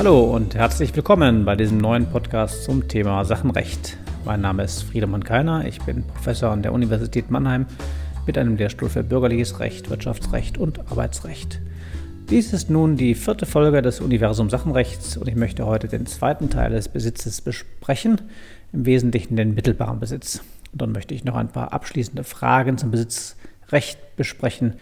Hallo 0.00 0.34
und 0.34 0.54
herzlich 0.54 0.96
willkommen 0.96 1.44
bei 1.44 1.56
diesem 1.56 1.76
neuen 1.76 2.06
Podcast 2.06 2.64
zum 2.64 2.88
Thema 2.88 3.22
Sachenrecht. 3.26 3.98
Mein 4.24 4.40
Name 4.40 4.62
ist 4.62 4.80
Friedemann 4.84 5.24
Keiner, 5.24 5.66
ich 5.66 5.78
bin 5.82 6.04
Professor 6.04 6.50
an 6.50 6.62
der 6.62 6.72
Universität 6.72 7.30
Mannheim 7.30 7.66
mit 8.24 8.38
einem 8.38 8.56
Lehrstuhl 8.56 8.88
für 8.88 9.04
Bürgerliches 9.04 9.60
Recht, 9.60 9.90
Wirtschaftsrecht 9.90 10.56
und 10.56 10.90
Arbeitsrecht. 10.90 11.60
Dies 12.30 12.54
ist 12.54 12.70
nun 12.70 12.96
die 12.96 13.14
vierte 13.14 13.44
Folge 13.44 13.82
des 13.82 14.00
Universum 14.00 14.48
Sachenrechts 14.48 15.18
und 15.18 15.28
ich 15.28 15.36
möchte 15.36 15.66
heute 15.66 15.86
den 15.86 16.06
zweiten 16.06 16.48
Teil 16.48 16.70
des 16.70 16.88
Besitzes 16.88 17.42
besprechen, 17.42 18.22
im 18.72 18.86
Wesentlichen 18.86 19.36
den 19.36 19.54
mittelbaren 19.54 20.00
Besitz. 20.00 20.40
Und 20.72 20.80
dann 20.80 20.92
möchte 20.92 21.12
ich 21.12 21.24
noch 21.24 21.36
ein 21.36 21.48
paar 21.48 21.74
abschließende 21.74 22.24
Fragen 22.24 22.78
zum 22.78 22.90
Besitzrecht 22.90 23.98
besprechen, 24.16 24.76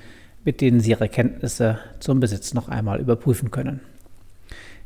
mit 0.45 0.61
denen 0.61 0.79
Sie 0.79 0.91
Ihre 0.91 1.09
Kenntnisse 1.09 1.81
zum 1.99 2.21
Besitz 2.21 2.55
noch 2.55 2.69
einmal 2.69 3.01
überprüfen 3.01 3.51
können. 3.51 3.81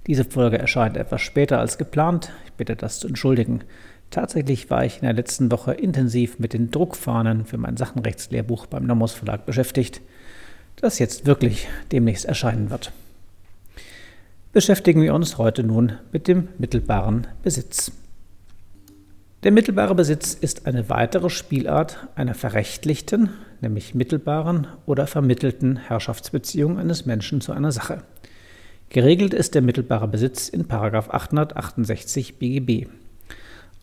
Diese 0.07 0.25
Folge 0.25 0.59
erscheint 0.59 0.97
etwas 0.97 1.23
später 1.23 1.61
als 1.61 1.79
geplant. 1.79 2.33
Ich 2.45 2.53
bitte 2.53 2.75
das 2.75 2.99
zu 2.99 3.07
entschuldigen. 3.07 3.61
Tatsächlich 4.11 4.69
war 4.69 4.85
ich 4.85 4.97
in 4.97 5.03
der 5.03 5.15
letzten 5.15 5.51
Woche 5.51 5.73
intensiv 5.73 6.39
mit 6.39 6.53
den 6.53 6.71
Druckfahnen 6.71 7.47
für 7.47 7.57
mein 7.57 7.77
Sachenrechtslehrbuch 7.77 8.67
beim 8.67 8.85
Nomos 8.85 9.13
Verlag 9.13 9.47
beschäftigt, 9.47 10.01
das 10.77 10.99
jetzt 10.99 11.25
wirklich 11.25 11.69
demnächst 11.93 12.25
erscheinen 12.25 12.71
wird. 12.71 12.93
Beschäftigen 14.53 15.01
wir 15.01 15.15
uns 15.15 15.39
heute 15.39 15.63
nun 15.63 15.95
mit 16.13 16.29
dem 16.29 16.49
mittelbaren 16.59 17.27
Besitz. 17.43 17.93
Der 19.45 19.51
mittelbare 19.51 19.95
Besitz 19.95 20.35
ist 20.35 20.67
eine 20.67 20.91
weitere 20.91 21.31
Spielart 21.31 22.07
einer 22.15 22.35
verrechtlichten, 22.35 23.31
nämlich 23.63 23.95
mittelbaren 23.95 24.67
oder 24.85 25.07
vermittelten 25.07 25.79
Herrschaftsbeziehung 25.79 26.79
eines 26.79 27.07
Menschen 27.07 27.41
zu 27.41 27.53
einer 27.53 27.73
Sache. 27.73 28.03
Geregelt 28.93 29.33
ist 29.33 29.55
der 29.55 29.63
mittelbare 29.63 30.07
Besitz 30.07 30.51
in 30.51 30.71
868 30.71 32.39
BGB. 32.39 32.89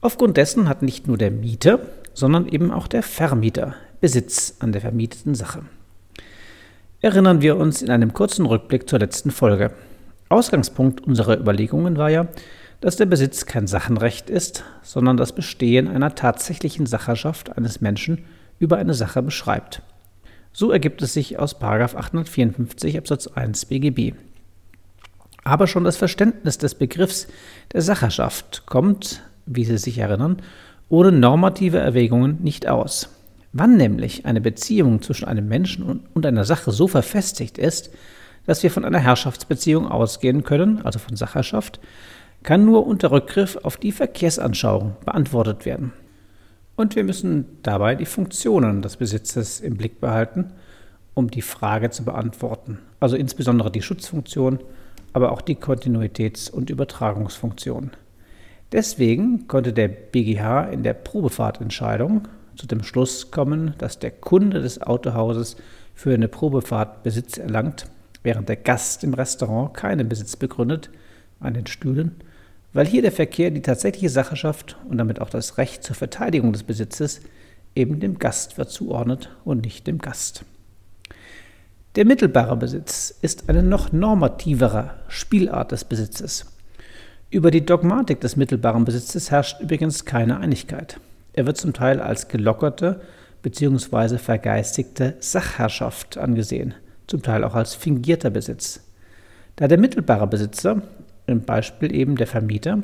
Aufgrund 0.01 0.37
dessen 0.37 0.69
hat 0.69 0.83
nicht 0.83 1.07
nur 1.07 1.17
der 1.17 1.31
Mieter, 1.31 1.79
sondern 2.13 2.47
eben 2.47 2.69
auch 2.69 2.85
der 2.85 3.01
Vermieter 3.01 3.73
Besitz 4.01 4.57
an 4.59 4.71
der 4.71 4.81
vermieteten 4.81 5.33
Sache. 5.33 5.63
Erinnern 7.01 7.41
wir 7.41 7.57
uns 7.57 7.81
in 7.81 7.89
einem 7.89 8.13
kurzen 8.13 8.45
Rückblick 8.45 8.87
zur 8.87 8.99
letzten 8.99 9.31
Folge. 9.31 9.71
Ausgangspunkt 10.29 11.01
unserer 11.01 11.39
Überlegungen 11.39 11.97
war 11.97 12.11
ja, 12.11 12.27
dass 12.79 12.95
der 12.95 13.07
Besitz 13.07 13.47
kein 13.47 13.65
Sachenrecht 13.65 14.29
ist, 14.29 14.63
sondern 14.83 15.17
das 15.17 15.33
Bestehen 15.33 15.87
einer 15.87 16.13
tatsächlichen 16.13 16.85
Sacherschaft 16.85 17.57
eines 17.57 17.81
Menschen 17.81 18.25
über 18.59 18.77
eine 18.77 18.93
Sache 18.93 19.23
beschreibt. 19.23 19.81
So 20.53 20.69
ergibt 20.69 21.01
es 21.01 21.13
sich 21.13 21.39
aus 21.39 21.59
854 21.59 22.95
Absatz 22.95 23.25
1 23.25 23.65
BGB. 23.65 24.13
Aber 25.43 25.67
schon 25.67 25.83
das 25.83 25.97
Verständnis 25.97 26.57
des 26.57 26.75
Begriffs 26.75 27.27
der 27.73 27.81
Sacherschaft 27.81 28.63
kommt, 28.65 29.21
wie 29.45 29.65
Sie 29.65 29.77
sich 29.77 29.97
erinnern, 29.97 30.41
ohne 30.89 31.11
normative 31.11 31.77
Erwägungen 31.77 32.39
nicht 32.41 32.67
aus. 32.67 33.09
Wann 33.51 33.77
nämlich 33.77 34.25
eine 34.25 34.41
Beziehung 34.41 35.01
zwischen 35.01 35.27
einem 35.27 35.47
Menschen 35.47 36.01
und 36.13 36.25
einer 36.25 36.45
Sache 36.45 36.71
so 36.71 36.87
verfestigt 36.87 37.57
ist, 37.57 37.91
dass 38.45 38.63
wir 38.63 38.71
von 38.71 38.85
einer 38.85 38.99
Herrschaftsbeziehung 38.99 39.87
ausgehen 39.87 40.43
können, 40.43 40.81
also 40.83 40.99
von 40.99 41.15
Sacherschaft, 41.15 41.79
kann 42.43 42.65
nur 42.65 42.85
unter 42.85 43.11
Rückgriff 43.11 43.57
auf 43.63 43.77
die 43.77 43.91
Verkehrsanschauung 43.91 44.95
beantwortet 45.03 45.65
werden. 45.65 45.93
Und 46.75 46.95
wir 46.95 47.03
müssen 47.03 47.45
dabei 47.63 47.95
die 47.95 48.05
Funktionen 48.05 48.81
des 48.81 48.97
Besitzes 48.97 49.59
im 49.59 49.77
Blick 49.77 49.99
behalten, 49.99 50.51
um 51.13 51.29
die 51.29 51.41
Frage 51.41 51.89
zu 51.89 52.05
beantworten, 52.05 52.79
also 52.99 53.17
insbesondere 53.17 53.69
die 53.71 53.81
Schutzfunktion 53.81 54.59
aber 55.13 55.31
auch 55.31 55.41
die 55.41 55.55
Kontinuitäts- 55.55 56.51
und 56.51 56.69
Übertragungsfunktion. 56.69 57.91
Deswegen 58.71 59.47
konnte 59.47 59.73
der 59.73 59.87
BGH 59.87 60.65
in 60.65 60.83
der 60.83 60.93
Probefahrtentscheidung 60.93 62.27
zu 62.55 62.67
dem 62.67 62.83
Schluss 62.83 63.31
kommen, 63.31 63.73
dass 63.77 63.99
der 63.99 64.11
Kunde 64.11 64.61
des 64.61 64.81
Autohauses 64.81 65.55
für 65.95 66.13
eine 66.13 66.27
Probefahrt 66.27 67.03
Besitz 67.03 67.37
erlangt, 67.37 67.85
während 68.21 68.49
der 68.49 68.57
Gast 68.57 69.03
im 69.03 69.13
Restaurant 69.13 69.73
keinen 69.73 70.07
Besitz 70.07 70.35
begründet 70.35 70.89
an 71.39 71.53
den 71.53 71.67
Stühlen, 71.67 72.15
weil 72.73 72.85
hier 72.85 73.01
der 73.01 73.11
Verkehr 73.11 73.49
die 73.49 73.61
tatsächliche 73.61 74.09
Sacherschaft 74.09 74.77
und 74.87 74.97
damit 74.97 75.21
auch 75.21 75.29
das 75.29 75.57
Recht 75.57 75.83
zur 75.83 75.95
Verteidigung 75.95 76.53
des 76.53 76.63
Besitzes 76.63 77.21
eben 77.75 77.99
dem 77.99 78.19
Gast 78.19 78.57
wird 78.57 78.69
zuordnet 78.69 79.35
und 79.45 79.63
nicht 79.63 79.87
dem 79.87 79.99
Gast. 79.99 80.45
Der 81.99 82.05
mittelbare 82.05 82.55
Besitz 82.55 83.13
ist 83.21 83.49
eine 83.49 83.61
noch 83.61 83.91
normativere 83.91 84.91
Spielart 85.09 85.73
des 85.73 85.83
Besitzes. 85.83 86.45
Über 87.29 87.51
die 87.51 87.65
Dogmatik 87.65 88.21
des 88.21 88.37
mittelbaren 88.37 88.85
Besitzes 88.85 89.31
herrscht 89.31 89.59
übrigens 89.59 90.05
keine 90.05 90.39
Einigkeit. 90.39 90.97
Er 91.33 91.45
wird 91.45 91.57
zum 91.57 91.73
Teil 91.73 91.99
als 91.99 92.29
gelockerte 92.29 93.01
bzw. 93.41 94.17
vergeistigte 94.17 95.15
Sachherrschaft 95.19 96.17
angesehen, 96.17 96.73
zum 97.07 97.21
Teil 97.21 97.43
auch 97.43 97.55
als 97.55 97.75
fingierter 97.75 98.29
Besitz. 98.29 98.79
Da 99.57 99.67
der 99.67 99.77
mittelbare 99.77 100.27
Besitzer, 100.27 100.81
im 101.27 101.41
Beispiel 101.41 101.93
eben 101.93 102.15
der 102.15 102.27
Vermieter, 102.27 102.81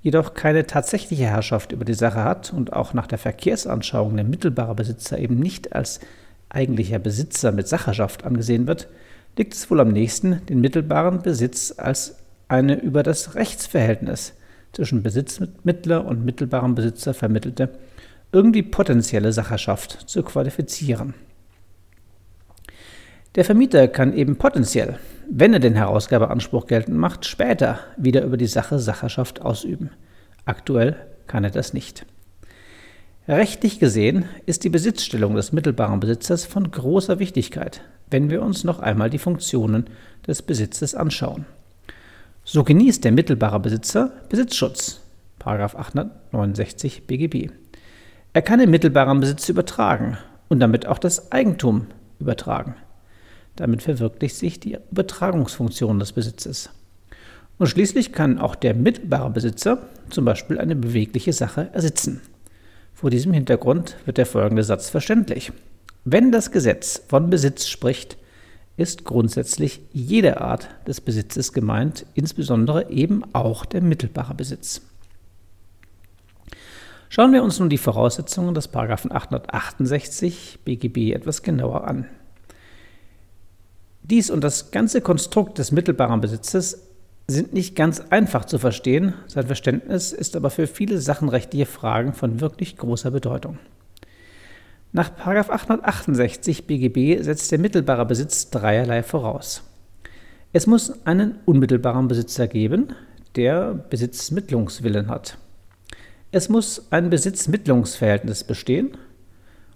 jedoch 0.00 0.34
keine 0.34 0.66
tatsächliche 0.66 1.26
Herrschaft 1.26 1.70
über 1.70 1.84
die 1.84 1.94
Sache 1.94 2.24
hat 2.24 2.52
und 2.52 2.72
auch 2.72 2.92
nach 2.92 3.06
der 3.06 3.18
Verkehrsanschauung 3.18 4.16
der 4.16 4.24
mittelbare 4.24 4.74
Besitzer 4.74 5.16
eben 5.16 5.38
nicht 5.38 5.76
als 5.76 6.00
eigentlicher 6.54 6.98
Besitzer 6.98 7.52
mit 7.52 7.68
Sacherschaft 7.68 8.24
angesehen 8.24 8.66
wird, 8.66 8.88
liegt 9.36 9.54
es 9.54 9.70
wohl 9.70 9.80
am 9.80 9.88
nächsten, 9.88 10.44
den 10.46 10.60
mittelbaren 10.60 11.22
Besitz 11.22 11.74
als 11.76 12.16
eine 12.48 12.78
über 12.80 13.02
das 13.02 13.34
Rechtsverhältnis 13.34 14.34
zwischen 14.72 15.02
Besitzmittler 15.02 16.04
und 16.04 16.24
mittelbarem 16.24 16.74
Besitzer 16.74 17.14
vermittelte, 17.14 17.70
irgendwie 18.32 18.62
potenzielle 18.62 19.32
Sacherschaft 19.32 20.08
zu 20.08 20.22
qualifizieren. 20.22 21.14
Der 23.34 23.44
Vermieter 23.44 23.88
kann 23.88 24.14
eben 24.14 24.36
potenziell, 24.36 24.98
wenn 25.30 25.54
er 25.54 25.60
den 25.60 25.74
Herausgabeanspruch 25.74 26.66
geltend 26.66 26.98
macht, 26.98 27.24
später 27.24 27.80
wieder 27.96 28.22
über 28.22 28.36
die 28.36 28.46
Sache 28.46 28.78
Sacherschaft 28.78 29.40
ausüben. 29.40 29.90
Aktuell 30.44 30.96
kann 31.26 31.44
er 31.44 31.50
das 31.50 31.72
nicht. 31.72 32.04
Rechtlich 33.28 33.78
gesehen 33.78 34.24
ist 34.46 34.64
die 34.64 34.68
Besitzstellung 34.68 35.36
des 35.36 35.52
mittelbaren 35.52 36.00
Besitzers 36.00 36.44
von 36.44 36.68
großer 36.68 37.20
Wichtigkeit, 37.20 37.80
wenn 38.10 38.30
wir 38.30 38.42
uns 38.42 38.64
noch 38.64 38.80
einmal 38.80 39.10
die 39.10 39.18
Funktionen 39.18 39.86
des 40.26 40.42
Besitzes 40.42 40.96
anschauen. 40.96 41.46
So 42.44 42.64
genießt 42.64 43.04
der 43.04 43.12
mittelbare 43.12 43.60
Besitzer 43.60 44.10
Besitzschutz, 44.28 45.02
869 45.38 47.06
BGB. 47.06 47.52
Er 48.32 48.42
kann 48.42 48.58
den 48.58 48.70
mittelbaren 48.70 49.20
Besitz 49.20 49.48
übertragen 49.48 50.18
und 50.48 50.58
damit 50.58 50.86
auch 50.86 50.98
das 50.98 51.30
Eigentum 51.30 51.86
übertragen. 52.18 52.74
Damit 53.54 53.82
verwirklicht 53.82 54.34
sich 54.34 54.58
die 54.58 54.78
Übertragungsfunktion 54.90 56.00
des 56.00 56.12
Besitzes. 56.12 56.70
Und 57.56 57.68
schließlich 57.68 58.12
kann 58.12 58.40
auch 58.40 58.56
der 58.56 58.74
mittelbare 58.74 59.30
Besitzer 59.30 59.78
zum 60.10 60.24
Beispiel 60.24 60.58
eine 60.58 60.74
bewegliche 60.74 61.32
Sache 61.32 61.70
ersitzen. 61.72 62.20
Vor 63.02 63.10
diesem 63.10 63.32
Hintergrund 63.32 63.96
wird 64.04 64.16
der 64.16 64.26
folgende 64.26 64.62
Satz 64.62 64.88
verständlich. 64.88 65.50
Wenn 66.04 66.30
das 66.30 66.52
Gesetz 66.52 67.02
von 67.08 67.30
Besitz 67.30 67.66
spricht, 67.66 68.16
ist 68.76 69.04
grundsätzlich 69.04 69.80
jede 69.92 70.40
Art 70.40 70.68
des 70.86 71.00
Besitzes 71.00 71.52
gemeint, 71.52 72.06
insbesondere 72.14 72.92
eben 72.92 73.24
auch 73.32 73.64
der 73.64 73.82
mittelbare 73.82 74.34
Besitz. 74.34 74.82
Schauen 77.08 77.32
wir 77.32 77.42
uns 77.42 77.58
nun 77.58 77.70
die 77.70 77.76
Voraussetzungen 77.76 78.54
des 78.54 78.72
868 78.72 80.60
BGB 80.64 81.12
etwas 81.12 81.42
genauer 81.42 81.88
an. 81.88 82.06
Dies 84.04 84.30
und 84.30 84.44
das 84.44 84.70
ganze 84.70 85.00
Konstrukt 85.00 85.58
des 85.58 85.72
mittelbaren 85.72 86.20
Besitzes 86.20 86.91
sind 87.32 87.52
nicht 87.52 87.74
ganz 87.74 88.00
einfach 88.10 88.44
zu 88.44 88.58
verstehen, 88.58 89.14
sein 89.26 89.46
Verständnis 89.46 90.12
ist 90.12 90.36
aber 90.36 90.50
für 90.50 90.66
viele 90.66 90.98
sachenrechtliche 90.98 91.66
Fragen 91.66 92.12
von 92.12 92.40
wirklich 92.40 92.76
großer 92.76 93.10
Bedeutung. 93.10 93.58
Nach 94.92 95.10
868 95.18 96.66
BGB 96.66 97.22
setzt 97.22 97.50
der 97.50 97.58
mittelbare 97.58 98.04
Besitz 98.04 98.50
dreierlei 98.50 99.02
voraus. 99.02 99.62
Es 100.52 100.66
muss 100.66 101.06
einen 101.06 101.36
unmittelbaren 101.46 102.08
Besitzer 102.08 102.46
geben, 102.46 102.88
der 103.36 103.72
Besitzmittlungswillen 103.72 105.08
hat. 105.08 105.38
Es 106.30 106.50
muss 106.50 106.92
ein 106.92 107.08
Besitzmittlungsverhältnis 107.08 108.44
bestehen 108.44 108.96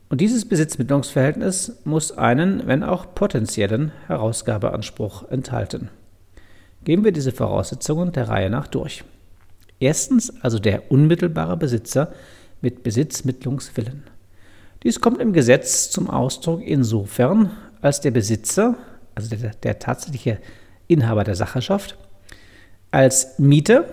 und 0.09 0.21
dieses 0.21 0.47
Besitzmittlungsverhältnis 0.47 1.81
muss 1.85 2.13
einen, 2.13 2.67
wenn 2.67 2.83
auch 2.83 3.15
potenziellen, 3.15 3.93
Herausgabeanspruch 4.07 5.29
enthalten. 5.31 5.89
Gehen 6.87 7.03
wir 7.03 7.11
diese 7.11 7.33
Voraussetzungen 7.33 8.13
der 8.13 8.29
Reihe 8.29 8.49
nach 8.49 8.69
durch. 8.69 9.03
Erstens 9.81 10.33
also 10.45 10.61
der 10.61 10.93
unmittelbare 10.93 11.57
Besitzer 11.57 12.13
mit 12.61 12.85
Besitzmittlungswillen. 12.85 14.05
Dies 14.85 15.01
kommt 15.01 15.21
im 15.21 15.33
Gesetz 15.33 15.91
zum 15.91 16.09
Ausdruck 16.09 16.63
insofern, 16.63 17.51
als 17.81 18.03
der 18.03 18.13
Besitzer, 18.13 18.77
also 19.17 19.35
der, 19.35 19.51
der 19.51 19.81
tatsächliche 19.81 20.39
Inhaber 20.87 21.25
der 21.25 21.35
Sacherschaft, 21.35 21.99
als 22.93 23.37
Mieter, 23.41 23.87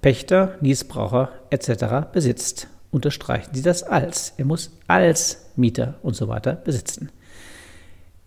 Pächter, 0.00 0.56
Niesbraucher 0.62 1.30
etc. 1.50 2.10
besitzt. 2.10 2.68
Unterstreichen 2.90 3.50
Sie 3.52 3.60
das 3.60 3.82
als. 3.82 4.32
Er 4.38 4.46
muss 4.46 4.70
als 4.86 5.50
Mieter 5.56 5.96
und 6.00 6.16
so 6.16 6.28
weiter 6.28 6.54
besitzen. 6.54 7.10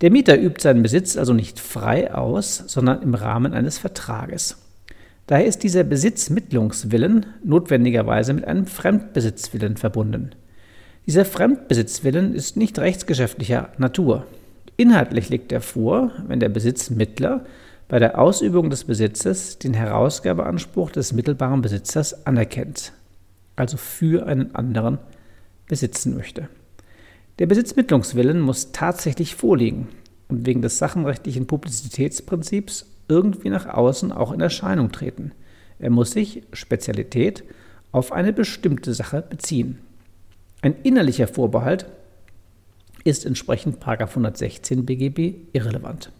Der 0.02 0.10
Mieter 0.10 0.40
übt 0.40 0.62
seinen 0.62 0.82
Besitz 0.82 1.16
also 1.16 1.32
nicht 1.32 1.60
frei 1.60 2.12
aus, 2.14 2.64
sondern 2.66 3.04
im 3.04 3.14
Rahmen 3.14 3.54
eines 3.54 3.78
Vertrages. 3.78 4.58
Daher 5.28 5.46
ist 5.46 5.62
dieser 5.62 5.84
Besitzmittlungswillen 5.84 7.28
notwendigerweise 7.44 8.34
mit 8.34 8.46
einem 8.46 8.66
Fremdbesitzwillen 8.66 9.78
verbunden. 9.78 10.32
Dieser 11.06 11.24
Fremdbesitzwillen 11.24 12.34
ist 12.34 12.58
nicht 12.58 12.80
rechtsgeschäftlicher 12.80 13.70
Natur. 13.78 14.26
Inhaltlich 14.76 15.30
liegt 15.30 15.52
er 15.52 15.62
vor, 15.62 16.12
wenn 16.28 16.40
der 16.40 16.50
Besitzmittler 16.50 17.46
bei 17.88 18.00
der 18.00 18.18
Ausübung 18.20 18.72
des 18.72 18.86
Besitzes 18.86 19.60
den 19.60 19.76
Herausgabeanspruch 19.76 20.90
des 20.92 21.14
mittelbaren 21.14 21.62
Besitzers 21.62 22.26
anerkennt, 22.26 22.94
also 23.56 23.78
für 23.78 24.26
einen 24.26 24.56
anderen 24.56 24.98
besitzen 25.68 26.16
möchte. 26.16 26.48
Der 27.40 27.48
Besitzmittlungswillen 27.48 28.40
muss 28.40 28.72
tatsächlich 28.72 29.36
vorliegen 29.36 29.88
und 30.28 30.46
wegen 30.46 30.62
des 30.62 30.78
sachenrechtlichen 30.78 31.48
Publizitätsprinzips 31.48 32.86
irgendwie 33.08 33.50
nach 33.50 33.68
außen 33.68 34.12
auch 34.12 34.32
in 34.32 34.42
Erscheinung 34.42 34.92
treten. 34.92 35.32
Er 35.80 35.90
muss 35.90 36.12
sich, 36.12 36.44
Spezialität, 36.54 37.44
auf 37.92 38.12
eine 38.12 38.32
bestimmte 38.32 38.94
Sache 38.94 39.22
beziehen. 39.22 39.80
Ein 40.62 40.76
innerlicher 40.84 41.28
Vorbehalt 41.28 41.88
ist 43.04 43.26
entsprechend 43.26 43.86
116 43.86 44.86
BGB 44.86 45.54
irrelevant. 45.54 46.12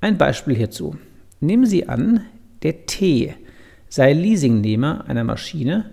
Ein 0.00 0.18
Beispiel 0.18 0.56
hierzu. 0.56 0.96
Nehmen 1.40 1.66
Sie 1.66 1.88
an, 1.88 2.22
der 2.62 2.86
T 2.86 3.34
sei 3.88 4.12
Leasingnehmer 4.12 5.04
einer 5.06 5.24
Maschine, 5.24 5.90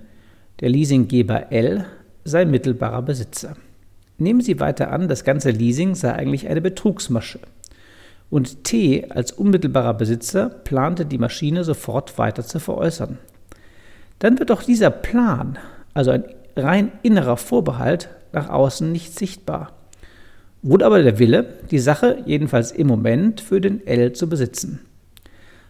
der 0.59 0.69
Leasinggeber 0.69 1.51
L 1.51 1.85
sei 2.23 2.45
mittelbarer 2.45 3.01
Besitzer. 3.01 3.57
Nehmen 4.23 4.41
Sie 4.41 4.59
weiter 4.59 4.91
an, 4.91 5.07
das 5.07 5.23
ganze 5.23 5.51
Leasing 5.51 5.95
sei 5.95 6.13
eigentlich 6.13 6.47
eine 6.47 6.61
Betrugsmasche. 6.61 7.39
Und 8.29 8.63
T 8.63 9.05
als 9.09 9.31
unmittelbarer 9.31 9.93
Besitzer 9.93 10.49
plante 10.49 11.05
die 11.05 11.19
Maschine 11.19 11.63
sofort 11.63 12.17
weiter 12.17 12.43
zu 12.43 12.59
veräußern. 12.59 13.19
Dann 14.19 14.39
wird 14.39 14.51
auch 14.51 14.63
dieser 14.63 14.89
Plan, 14.89 15.59
also 15.93 16.11
ein 16.11 16.23
rein 16.55 16.91
innerer 17.03 17.37
Vorbehalt, 17.37 18.09
nach 18.31 18.49
außen 18.49 18.91
nicht 18.91 19.17
sichtbar 19.17 19.73
wurde 20.63 20.85
aber 20.85 21.03
der 21.03 21.19
Wille, 21.19 21.45
die 21.69 21.79
Sache 21.79 22.23
jedenfalls 22.25 22.71
im 22.71 22.87
Moment 22.87 23.41
für 23.41 23.61
den 23.61 23.85
L 23.85 24.13
zu 24.13 24.27
besitzen. 24.27 24.79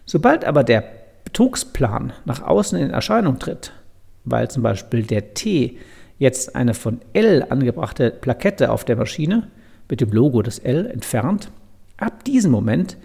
Sobald 0.06 0.44
aber 0.44 0.64
der 0.64 0.84
Betrugsplan 1.24 2.12
nach 2.24 2.42
außen 2.42 2.78
in 2.78 2.90
Erscheinung 2.90 3.38
tritt, 3.38 3.72
weil 4.24 4.48
zum 4.48 4.62
Beispiel 4.62 5.02
der 5.02 5.34
T 5.34 5.78
jetzt 6.18 6.56
eine 6.56 6.74
von 6.74 7.00
L 7.12 7.46
angebrachte 7.48 8.10
Plakette 8.10 8.70
auf 8.70 8.84
der 8.84 8.96
Maschine 8.96 9.48
mit 9.88 10.00
dem 10.00 10.10
Logo 10.10 10.42
des 10.42 10.58
L 10.58 10.86
entfernt, 10.86 11.50
ab 11.96 12.24
diesem 12.24 12.50
Moment 12.50 12.96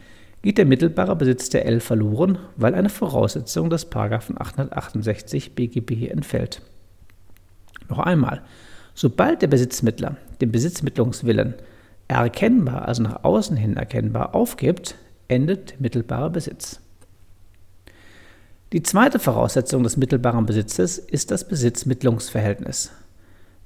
geht 0.41 0.57
der 0.57 0.65
mittelbare 0.65 1.15
Besitz 1.15 1.50
der 1.50 1.65
L 1.65 1.79
verloren, 1.79 2.38
weil 2.56 2.73
eine 2.73 2.89
Voraussetzung 2.89 3.69
des 3.69 3.91
868 3.94 5.56
BGB 5.56 6.09
entfällt. 6.09 6.61
Noch 7.89 8.00
einmal, 8.00 8.41
sobald 8.94 9.41
der 9.41 9.47
Besitzmittler 9.47 10.17
den 10.39 10.51
Besitzmittlungswillen 10.51 11.56
erkennbar, 12.07 12.88
also 12.88 13.03
nach 13.03 13.23
außen 13.23 13.57
hin 13.57 13.75
erkennbar 13.75 14.33
aufgibt, 14.35 14.95
endet 15.27 15.79
mittelbarer 15.79 16.29
Besitz. 16.29 16.81
Die 18.71 18.83
zweite 18.83 19.19
Voraussetzung 19.19 19.83
des 19.83 19.98
mittelbaren 19.98 20.45
Besitzes 20.45 20.98
ist 20.98 21.31
das 21.31 21.48
Besitzmittlungsverhältnis. 21.48 22.92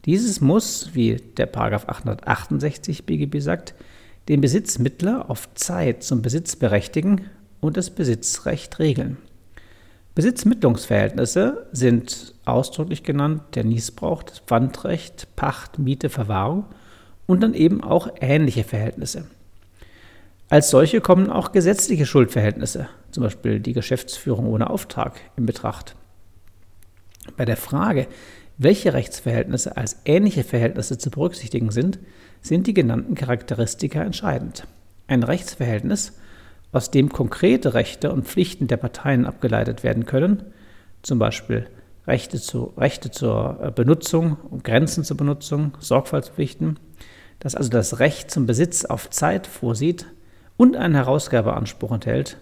Dieses 0.06 0.42
muss, 0.42 0.92
wie 0.94 1.18
der 1.38 1.56
868 1.56 3.06
BGB 3.06 3.40
sagt, 3.40 3.74
den 4.30 4.42
Besitzmittler 4.42 5.30
auf 5.30 5.54
Zeit 5.56 6.04
zum 6.04 6.22
Besitz 6.22 6.56
berechtigen 6.56 7.30
und 7.60 7.76
das 7.76 7.90
Besitzrecht 7.90 8.80
regeln. 8.80 9.18
Besitzmittlungsverhältnisse 10.16 11.68
sind 11.72 12.36
ausdrücklich 12.46 13.04
genannt 13.04 13.42
der 13.56 13.64
Niesbrauch, 13.64 14.24
das 14.24 14.40
Pfandrecht, 14.40 15.36
Pacht, 15.36 15.80
Miete, 15.80 16.10
Verwahrung– 16.10 16.66
und 17.26 17.42
dann 17.42 17.54
eben 17.54 17.84
auch 17.84 18.10
ähnliche 18.20 18.64
Verhältnisse. 18.64 19.26
Als 20.54 20.70
solche 20.70 21.02
kommen 21.02 21.32
auch 21.32 21.52
gesetzliche 21.52 22.06
Schuldverhältnisse, 22.06 22.88
zum 23.10 23.24
Beispiel 23.24 23.60
die 23.60 23.74
Geschäftsführung 23.74 24.46
ohne 24.46 24.70
Auftrag, 24.70 25.20
in 25.36 25.48
Betracht. 25.48 25.96
Bei 27.36 27.44
der 27.44 27.58
Frage, 27.58 28.06
welche 28.60 28.94
Rechtsverhältnisse 28.94 29.78
als 29.78 30.02
ähnliche 30.06 30.44
Verhältnisse 30.44 31.00
zu 31.00 31.10
berücksichtigen 31.10 31.72
sind, 31.72 31.98
sind 32.44 32.68
die 32.68 32.76
genannten 32.76 33.16
Charakteristika 33.16 34.04
entscheidend. 34.04 34.68
Ein 35.08 35.24
Rechtsverhältnis, 35.24 36.20
aus 36.72 36.92
dem 36.92 37.10
konkrete 37.10 37.74
Rechte 37.74 38.12
und 38.12 38.28
Pflichten 38.28 38.68
der 38.68 38.78
Parteien 38.78 39.26
abgeleitet 39.26 39.84
werden 39.84 40.06
können, 40.06 40.44
zum 41.02 41.18
Beispiel 41.18 41.66
Rechte, 42.06 42.40
zu, 42.40 42.74
Rechte 42.78 43.10
zur 43.10 43.58
äh, 43.60 43.72
Benutzung 43.72 44.38
und 44.52 44.64
Grenzen 44.64 45.04
zur 45.04 45.18
Benutzung, 45.18 45.76
Sorgfaltspflichten, 45.80 46.78
das 47.40 47.56
also 47.56 47.72
das 47.72 47.98
Recht 47.98 48.30
zum 48.30 48.46
Besitz 48.46 48.86
auf 48.86 49.10
Zeit 49.10 49.48
vorsieht 49.48 50.06
und 50.58 50.76
einen 50.76 50.96
Herausgabeanspruch 50.96 51.92
enthält, 51.92 52.38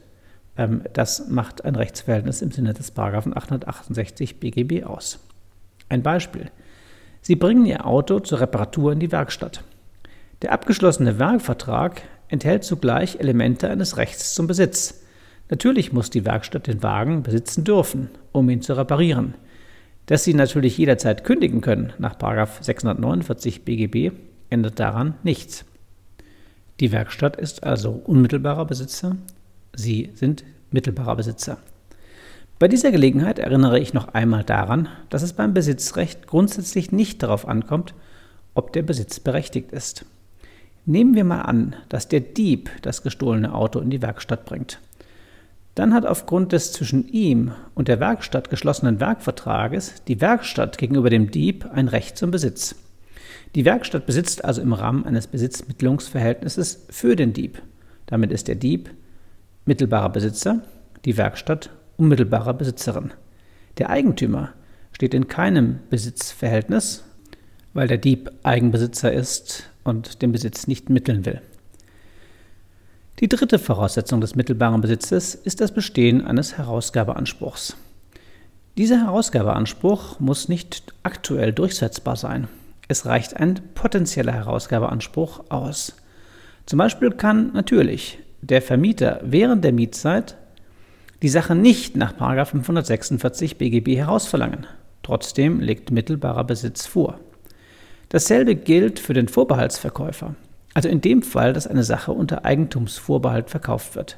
ähm, 0.57 0.83
das 0.93 1.27
macht 1.29 1.65
ein 1.65 1.75
Rechtsverhältnis 1.75 2.41
im 2.41 2.51
Sinne 2.51 2.73
des 2.73 2.97
868 2.97 4.39
BGB 4.39 4.85
aus. 4.85 5.19
Ein 5.89 6.03
Beispiel. 6.03 6.51
Sie 7.21 7.35
bringen 7.35 7.65
Ihr 7.65 7.85
Auto 7.85 8.19
zur 8.19 8.39
Reparatur 8.39 8.93
in 8.93 8.99
die 8.99 9.11
Werkstatt. 9.11 9.63
Der 10.41 10.51
abgeschlossene 10.53 11.19
Werkvertrag 11.19 12.01
enthält 12.29 12.63
zugleich 12.63 13.19
Elemente 13.19 13.69
eines 13.69 13.97
Rechts 13.97 14.33
zum 14.33 14.47
Besitz. 14.47 15.03
Natürlich 15.49 15.91
muss 15.91 16.09
die 16.09 16.25
Werkstatt 16.25 16.67
den 16.67 16.81
Wagen 16.81 17.23
besitzen 17.23 17.63
dürfen, 17.63 18.09
um 18.31 18.49
ihn 18.49 18.61
zu 18.61 18.73
reparieren. 18.73 19.35
Dass 20.05 20.23
Sie 20.23 20.33
natürlich 20.33 20.77
jederzeit 20.77 21.23
kündigen 21.23 21.61
können 21.61 21.93
nach 21.99 22.15
649 22.61 23.65
BGB 23.65 24.13
ändert 24.49 24.79
daran 24.79 25.15
nichts. 25.23 25.65
Die 26.81 26.91
Werkstatt 26.91 27.37
ist 27.37 27.63
also 27.63 27.91
unmittelbarer 27.91 28.65
Besitzer, 28.65 29.15
Sie 29.73 30.09
sind 30.15 30.43
mittelbarer 30.71 31.15
Besitzer. 31.15 31.57
Bei 32.57 32.67
dieser 32.67 32.91
Gelegenheit 32.91 33.37
erinnere 33.37 33.79
ich 33.79 33.93
noch 33.93 34.15
einmal 34.15 34.43
daran, 34.43 34.89
dass 35.11 35.21
es 35.21 35.33
beim 35.33 35.53
Besitzrecht 35.53 36.25
grundsätzlich 36.25 36.91
nicht 36.91 37.21
darauf 37.21 37.47
ankommt, 37.47 37.93
ob 38.55 38.73
der 38.73 38.81
Besitz 38.81 39.19
berechtigt 39.19 39.71
ist. 39.71 40.05
Nehmen 40.87 41.13
wir 41.13 41.23
mal 41.23 41.41
an, 41.41 41.75
dass 41.87 42.07
der 42.07 42.19
Dieb 42.19 42.71
das 42.81 43.03
gestohlene 43.03 43.53
Auto 43.53 43.79
in 43.79 43.91
die 43.91 44.01
Werkstatt 44.01 44.45
bringt. 44.45 44.79
Dann 45.75 45.93
hat 45.93 46.07
aufgrund 46.07 46.51
des 46.51 46.73
zwischen 46.73 47.07
ihm 47.07 47.51
und 47.75 47.89
der 47.89 47.99
Werkstatt 47.99 48.49
geschlossenen 48.49 48.99
Werkvertrages 48.99 50.03
die 50.07 50.19
Werkstatt 50.19 50.79
gegenüber 50.79 51.11
dem 51.11 51.29
Dieb 51.29 51.67
ein 51.71 51.87
Recht 51.87 52.17
zum 52.17 52.31
Besitz. 52.31 52.75
Die 53.55 53.65
Werkstatt 53.65 54.05
besitzt 54.05 54.45
also 54.45 54.61
im 54.61 54.71
Rahmen 54.71 55.05
eines 55.05 55.27
Besitzmittlungsverhältnisses 55.27 56.85
für 56.89 57.15
den 57.15 57.33
Dieb. 57.33 57.61
Damit 58.05 58.31
ist 58.31 58.47
der 58.47 58.55
Dieb 58.55 58.89
mittelbarer 59.65 60.09
Besitzer, 60.09 60.61
die 61.03 61.17
Werkstatt 61.17 61.69
unmittelbarer 61.97 62.53
Besitzerin. 62.53 63.11
Der 63.77 63.89
Eigentümer 63.89 64.53
steht 64.93 65.13
in 65.13 65.27
keinem 65.27 65.79
Besitzverhältnis, 65.89 67.03
weil 67.73 67.87
der 67.87 67.97
Dieb 67.97 68.31
Eigenbesitzer 68.43 69.11
ist 69.11 69.69
und 69.83 70.21
den 70.21 70.31
Besitz 70.31 70.67
nicht 70.67 70.89
mitteln 70.89 71.25
will. 71.25 71.41
Die 73.19 73.27
dritte 73.27 73.59
Voraussetzung 73.59 74.21
des 74.21 74.35
mittelbaren 74.35 74.81
Besitzes 74.81 75.35
ist 75.35 75.61
das 75.61 75.73
Bestehen 75.73 76.25
eines 76.25 76.57
Herausgabeanspruchs. 76.57 77.75
Dieser 78.77 79.01
Herausgabeanspruch 79.05 80.19
muss 80.19 80.47
nicht 80.47 80.93
aktuell 81.03 81.51
durchsetzbar 81.51 82.15
sein. 82.15 82.47
Es 82.91 83.05
reicht 83.05 83.39
ein 83.39 83.57
potenzieller 83.73 84.33
Herausgabeanspruch 84.33 85.45
aus. 85.47 85.95
Zum 86.65 86.77
Beispiel 86.77 87.11
kann 87.11 87.53
natürlich 87.53 88.19
der 88.41 88.61
Vermieter 88.61 89.21
während 89.23 89.63
der 89.63 89.71
Mietzeit 89.71 90.35
die 91.21 91.29
Sache 91.29 91.55
nicht 91.55 91.95
nach 91.95 92.15
546 92.17 93.57
BGB 93.57 93.95
herausverlangen. 93.95 94.67
Trotzdem 95.03 95.61
liegt 95.61 95.89
mittelbarer 95.89 96.43
Besitz 96.43 96.85
vor. 96.85 97.21
Dasselbe 98.09 98.55
gilt 98.55 98.99
für 98.99 99.13
den 99.13 99.29
Vorbehaltsverkäufer. 99.29 100.35
Also 100.73 100.89
in 100.89 100.99
dem 100.99 101.23
Fall, 101.23 101.53
dass 101.53 101.67
eine 101.67 101.85
Sache 101.85 102.11
unter 102.11 102.43
Eigentumsvorbehalt 102.43 103.49
verkauft 103.49 103.95
wird. 103.95 104.17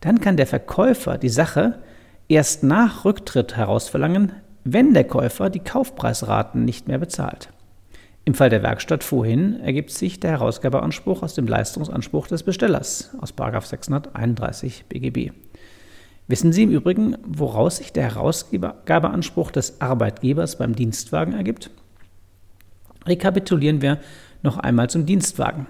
Dann 0.00 0.18
kann 0.22 0.38
der 0.38 0.46
Verkäufer 0.46 1.18
die 1.18 1.28
Sache 1.28 1.80
erst 2.26 2.62
nach 2.62 3.04
Rücktritt 3.04 3.54
herausverlangen, 3.54 4.32
wenn 4.64 4.94
der 4.94 5.04
Käufer 5.04 5.50
die 5.50 5.60
Kaufpreisraten 5.60 6.64
nicht 6.64 6.88
mehr 6.88 6.98
bezahlt. 6.98 7.50
Im 8.28 8.34
Fall 8.34 8.50
der 8.50 8.62
Werkstatt 8.62 9.04
vorhin 9.04 9.58
ergibt 9.60 9.90
sich 9.90 10.20
der 10.20 10.32
Herausgabeanspruch 10.32 11.22
aus 11.22 11.32
dem 11.32 11.46
Leistungsanspruch 11.46 12.26
des 12.26 12.42
Bestellers 12.42 13.16
aus 13.22 13.32
631 13.34 14.84
BGB. 14.86 15.32
Wissen 16.26 16.52
Sie 16.52 16.64
im 16.64 16.70
Übrigen, 16.70 17.16
woraus 17.26 17.78
sich 17.78 17.90
der 17.90 18.02
Herausgabeanspruch 18.02 19.50
des 19.50 19.80
Arbeitgebers 19.80 20.58
beim 20.58 20.74
Dienstwagen 20.74 21.32
ergibt? 21.32 21.70
Rekapitulieren 23.06 23.80
wir 23.80 23.98
noch 24.42 24.58
einmal 24.58 24.90
zum 24.90 25.06
Dienstwagen. 25.06 25.66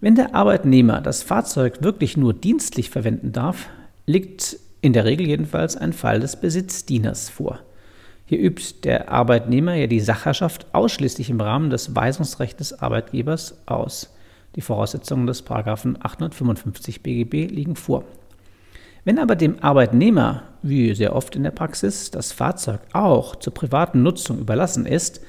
Wenn 0.00 0.14
der 0.14 0.34
Arbeitnehmer 0.34 1.02
das 1.02 1.22
Fahrzeug 1.22 1.82
wirklich 1.82 2.16
nur 2.16 2.32
dienstlich 2.32 2.88
verwenden 2.88 3.32
darf, 3.32 3.68
liegt 4.06 4.56
in 4.80 4.94
der 4.94 5.04
Regel 5.04 5.28
jedenfalls 5.28 5.76
ein 5.76 5.92
Fall 5.92 6.20
des 6.20 6.40
Besitzdieners 6.40 7.28
vor. 7.28 7.60
Hier 8.28 8.40
übt 8.40 8.84
der 8.84 9.10
Arbeitnehmer 9.10 9.72
ja 9.72 9.86
die 9.86 10.00
Sachherrschaft 10.00 10.66
ausschließlich 10.74 11.30
im 11.30 11.40
Rahmen 11.40 11.70
des 11.70 11.96
Weisungsrechts 11.96 12.58
des 12.58 12.78
Arbeitgebers 12.78 13.58
aus. 13.64 14.14
Die 14.54 14.60
Voraussetzungen 14.60 15.26
des 15.26 15.42
855 15.50 17.02
BGB 17.02 17.50
liegen 17.50 17.74
vor. 17.74 18.04
Wenn 19.06 19.18
aber 19.18 19.34
dem 19.34 19.64
Arbeitnehmer, 19.64 20.42
wie 20.60 20.94
sehr 20.94 21.16
oft 21.16 21.36
in 21.36 21.42
der 21.42 21.52
Praxis, 21.52 22.10
das 22.10 22.32
Fahrzeug 22.32 22.80
auch 22.92 23.34
zur 23.34 23.54
privaten 23.54 24.02
Nutzung 24.02 24.40
überlassen 24.40 24.84
ist, 24.84 25.22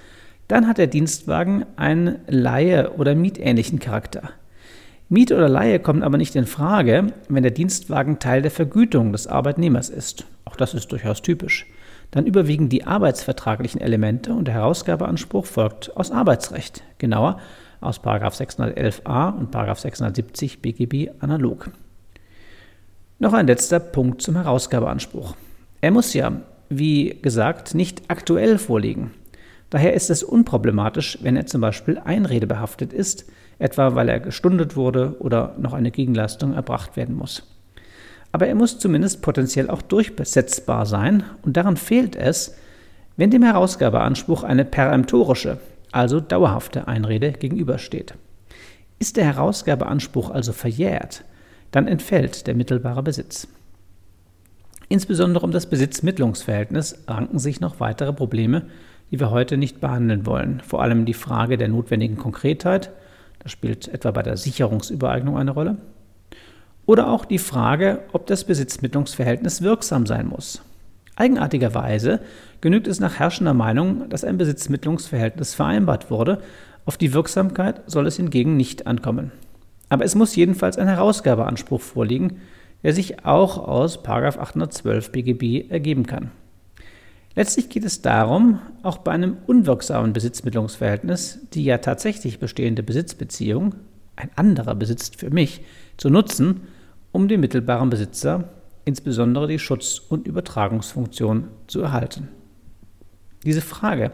dann 0.50 0.68
hat 0.68 0.77
der 0.77 0.88
Dienstwagen 0.88 1.65
einen 1.77 2.20
Leihe- 2.27 2.96
oder 2.98 3.15
Mietähnlichen 3.15 3.79
Charakter. 3.79 4.32
Miete 5.08 5.38
oder 5.38 5.48
Leihe 5.48 5.79
kommt 5.79 6.03
aber 6.03 6.18
nicht 6.18 6.36
in 6.36 6.46
Frage, 6.46 7.13
wenn 7.29 7.44
der 7.44 7.53
Dienstwagen 7.53 8.20
Teil 8.20 8.41
der 8.41 8.51
Vergütung 8.51 9.13
des 9.13 9.25
Arbeitnehmers 9.25 9.88
ist. 9.88 10.25
Auch 10.44 10.58
das 10.58 10.74
ist 10.74 10.91
durchaus 10.91 11.22
typisch. 11.22 11.65
Dann 12.11 12.25
überwiegen 12.25 12.69
die 12.69 12.85
arbeitsvertraglichen 12.85 13.81
Elemente 13.81 14.33
und 14.33 14.45
der 14.45 14.55
Herausgabeanspruch 14.55 15.45
folgt 15.45 15.95
aus 15.95 16.11
Arbeitsrecht, 16.11 16.83
genauer 16.97 17.39
aus 17.81 18.01
611a 18.01 19.37
und 19.37 19.51
670 19.51 20.61
BGB 20.61 21.11
analog. 21.19 21.71
Noch 23.19 23.33
ein 23.33 23.47
letzter 23.47 23.79
Punkt 23.79 24.21
zum 24.21 24.35
Herausgabeanspruch. 24.35 25.35
Er 25.81 25.91
muss 25.91 26.13
ja, 26.13 26.41
wie 26.69 27.17
gesagt, 27.21 27.75
nicht 27.75 28.03
aktuell 28.07 28.57
vorliegen. 28.57 29.11
Daher 29.69 29.93
ist 29.93 30.09
es 30.09 30.23
unproblematisch, 30.23 31.19
wenn 31.21 31.35
er 31.35 31.45
zum 31.45 31.61
Beispiel 31.61 31.99
einredebehaftet 31.99 32.91
ist, 32.91 33.25
etwa 33.59 33.93
weil 33.93 34.09
er 34.09 34.19
gestundet 34.19 34.75
wurde 34.75 35.15
oder 35.19 35.55
noch 35.59 35.73
eine 35.73 35.91
Gegenleistung 35.91 36.53
erbracht 36.53 36.97
werden 36.97 37.15
muss. 37.15 37.43
Aber 38.31 38.48
er 38.48 38.55
muss 38.55 38.79
zumindest 38.79 39.21
potenziell 39.21 39.69
auch 39.69 39.81
durchsetzbar 39.81 40.86
sein 40.86 41.24
und 41.41 41.57
daran 41.57 41.77
fehlt 41.77 42.15
es, 42.15 42.55
wenn 43.17 43.31
dem 43.31 43.43
Herausgabeanspruch 43.43 44.43
eine 44.43 44.65
peremptorische, 44.65 45.59
also 45.91 46.19
dauerhafte 46.19 46.88
Einrede 46.88 47.31
gegenübersteht. 47.31 48.13
Ist 49.00 49.17
der 49.17 49.25
Herausgabeanspruch 49.25 50.29
also 50.29 50.53
verjährt, 50.53 51.24
dann 51.71 51.88
entfällt 51.88 52.48
der 52.48 52.55
mittelbare 52.55 53.03
Besitz. 53.03 53.48
Insbesondere 54.89 55.45
um 55.45 55.51
das 55.51 55.67
Besitzmittlungsverhältnis 55.67 57.03
ranken 57.07 57.39
sich 57.39 57.62
noch 57.62 57.79
weitere 57.79 58.12
Probleme, 58.12 58.63
die 59.12 59.19
wir 59.19 59.31
heute 59.31 59.57
nicht 59.57 59.79
behandeln 59.79 60.25
wollen. 60.25 60.62
Vor 60.65 60.81
allem 60.81 61.05
die 61.05 61.13
Frage 61.13 61.57
der 61.57 61.67
notwendigen 61.67 62.17
Konkretheit, 62.17 62.91
das 63.39 63.51
spielt 63.51 63.88
etwa 63.88 64.12
bei 64.12 64.24
der 64.24 64.38
Sicherungsübereignung 64.38 65.38
eine 65.38 65.51
Rolle. 65.51 65.77
Oder 66.89 67.12
auch 67.12 67.25
die 67.25 67.38
Frage, 67.38 68.00
ob 68.13 68.25
das 68.25 68.46
Besitzmittlungsverhältnis 68.46 69.62
wirksam 69.62 70.08
sein 70.08 70.25
muss. 70.25 70.63
Eigenartigerweise 71.15 72.19
genügt 72.62 72.88
es 72.88 73.00
nach 73.00 73.19
herrschender 73.19 73.53
Meinung, 73.53 74.10
dass 74.10 74.24
ein 74.24 74.39
Besitzmittlungsverhältnis 74.39 75.53
vereinbart 75.53 76.10
wurde, 76.10 76.41
auf 76.86 76.98
die 76.98 77.13
Wirksamkeit 77.13 77.84
soll 77.86 78.08
es 78.08 78.15
hingegen 78.15 78.58
nicht 78.58 78.88
ankommen. 78.88 79.31
Aber 79.89 80.03
es 80.03 80.15
muss 80.15 80.36
jedenfalls 80.36 80.79
ein 80.79 80.88
Herausgabeanspruch 80.88 81.79
vorliegen, 81.79 82.38
der 82.81 82.93
sich 82.93 83.24
auch 83.24 83.60
aus 83.60 84.03
812 84.03 85.12
BGB 85.12 85.69
ergeben 85.69 86.08
kann. 86.08 86.31
Letztlich 87.36 87.69
geht 87.69 87.86
es 87.86 88.01
darum, 88.01 88.62
auch 88.81 88.98
bei 88.98 89.12
einem 89.12 89.38
unwirksamen 89.46 90.12
Besitzmittlungsverhältnis 90.12 91.38
die 91.53 91.65
ja 91.65 91.77
tatsächlich 91.77 92.39
bestehende 92.39 92.81
Besitzbeziehung, 92.81 93.75
ein 94.15 94.31
anderer 94.36 94.74
besitzt 94.74 95.17
für 95.17 95.29
mich, 95.29 95.62
zu 95.96 96.10
nutzen, 96.10 96.62
um 97.11 97.27
dem 97.27 97.41
mittelbaren 97.41 97.89
Besitzer 97.89 98.49
insbesondere 98.85 99.47
die 99.47 99.59
Schutz- 99.59 99.99
und 99.99 100.27
Übertragungsfunktion 100.27 101.47
zu 101.67 101.81
erhalten. 101.81 102.27
Diese 103.45 103.61
Frage 103.61 104.11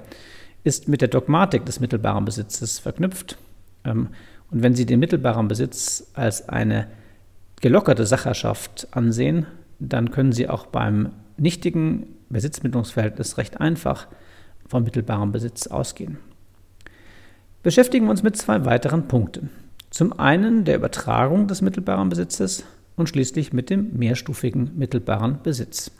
ist 0.63 0.87
mit 0.87 1.01
der 1.01 1.07
Dogmatik 1.07 1.65
des 1.65 1.79
mittelbaren 1.79 2.25
Besitzes 2.25 2.79
verknüpft. 2.79 3.37
Ähm, 3.83 4.09
und 4.51 4.63
wenn 4.63 4.75
Sie 4.75 4.85
den 4.85 4.99
mittelbaren 4.99 5.47
Besitz 5.47 6.11
als 6.13 6.49
eine 6.49 6.87
gelockerte 7.61 8.05
Sachherrschaft 8.05 8.87
ansehen, 8.91 9.45
dann 9.79 10.11
können 10.11 10.33
Sie 10.33 10.49
auch 10.49 10.65
beim 10.65 11.11
nichtigen 11.37 12.07
Besitzmittlungsverhältnis 12.29 13.37
recht 13.37 13.61
einfach 13.61 14.07
vom 14.67 14.83
mittelbaren 14.83 15.31
Besitz 15.31 15.67
ausgehen. 15.67 16.17
Beschäftigen 17.63 18.05
wir 18.05 18.11
uns 18.11 18.23
mit 18.23 18.37
zwei 18.37 18.65
weiteren 18.65 19.07
Punkten. 19.07 19.49
Zum 19.89 20.19
einen 20.19 20.65
der 20.65 20.75
Übertragung 20.75 21.47
des 21.47 21.61
mittelbaren 21.61 22.09
Besitzes 22.09 22.65
und 22.95 23.09
schließlich 23.09 23.53
mit 23.53 23.69
dem 23.69 23.97
mehrstufigen 23.97 24.71
mittelbaren 24.75 25.39
Besitz. 25.43 25.91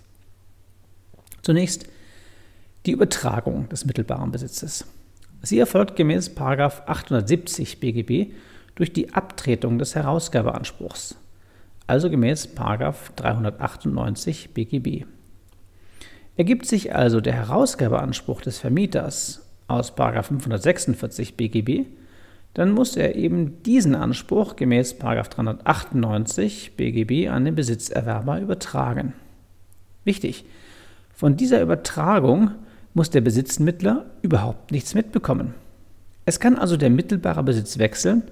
Zunächst 1.42 1.88
die 2.86 2.92
Übertragung 2.92 3.68
des 3.70 3.86
mittelbaren 3.86 4.32
Besitzes. 4.32 4.86
Sie 5.42 5.60
erfolgt 5.60 5.96
gemäß 5.96 6.36
870 6.38 7.80
BGB 7.80 8.34
durch 8.76 8.94
die 8.94 9.14
Abtretung 9.14 9.80
des 9.80 9.96
Herausgabeanspruchs, 9.96 11.16
also 11.88 12.10
gemäß 12.10 12.56
398 13.16 14.54
BGB. 14.54 15.06
Ergibt 16.36 16.66
sich 16.66 16.94
also 16.94 17.22
der 17.22 17.34
Herausgabeanspruch 17.34 18.42
des 18.42 18.60
Vermieters 18.60 19.46
aus 19.68 19.92
546 19.92 21.38
BGB, 21.38 21.86
dann 22.56 22.72
muss 22.72 22.96
er 22.96 23.16
eben 23.16 23.62
diesen 23.64 23.96
Anspruch 23.96 24.56
gemäß 24.56 24.98
398 24.98 26.76
BGB 26.78 27.30
an 27.30 27.46
den 27.46 27.54
Besitzerwerber 27.54 28.40
übertragen. 28.40 29.14
Wichtig, 30.06 30.46
von 31.14 31.36
dieser 31.36 31.62
Übertragung 31.62 32.52
muss 32.94 33.10
der 33.10 33.22
Besitzmittler 33.22 34.06
überhaupt 34.22 34.72
nichts 34.72 34.96
mitbekommen. 34.96 35.54
Es 36.24 36.40
kann 36.40 36.58
also 36.58 36.78
der 36.78 36.90
mittelbare 36.90 37.44
Besitz 37.44 37.78
wechseln, 37.78 38.24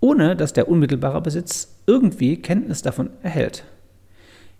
ohne 0.00 0.34
dass 0.34 0.52
der 0.52 0.68
unmittelbare 0.68 1.22
Besitz 1.22 1.68
irgendwie 1.86 2.36
Kenntnis 2.36 2.82
davon 2.82 3.10
erhält. 3.22 3.64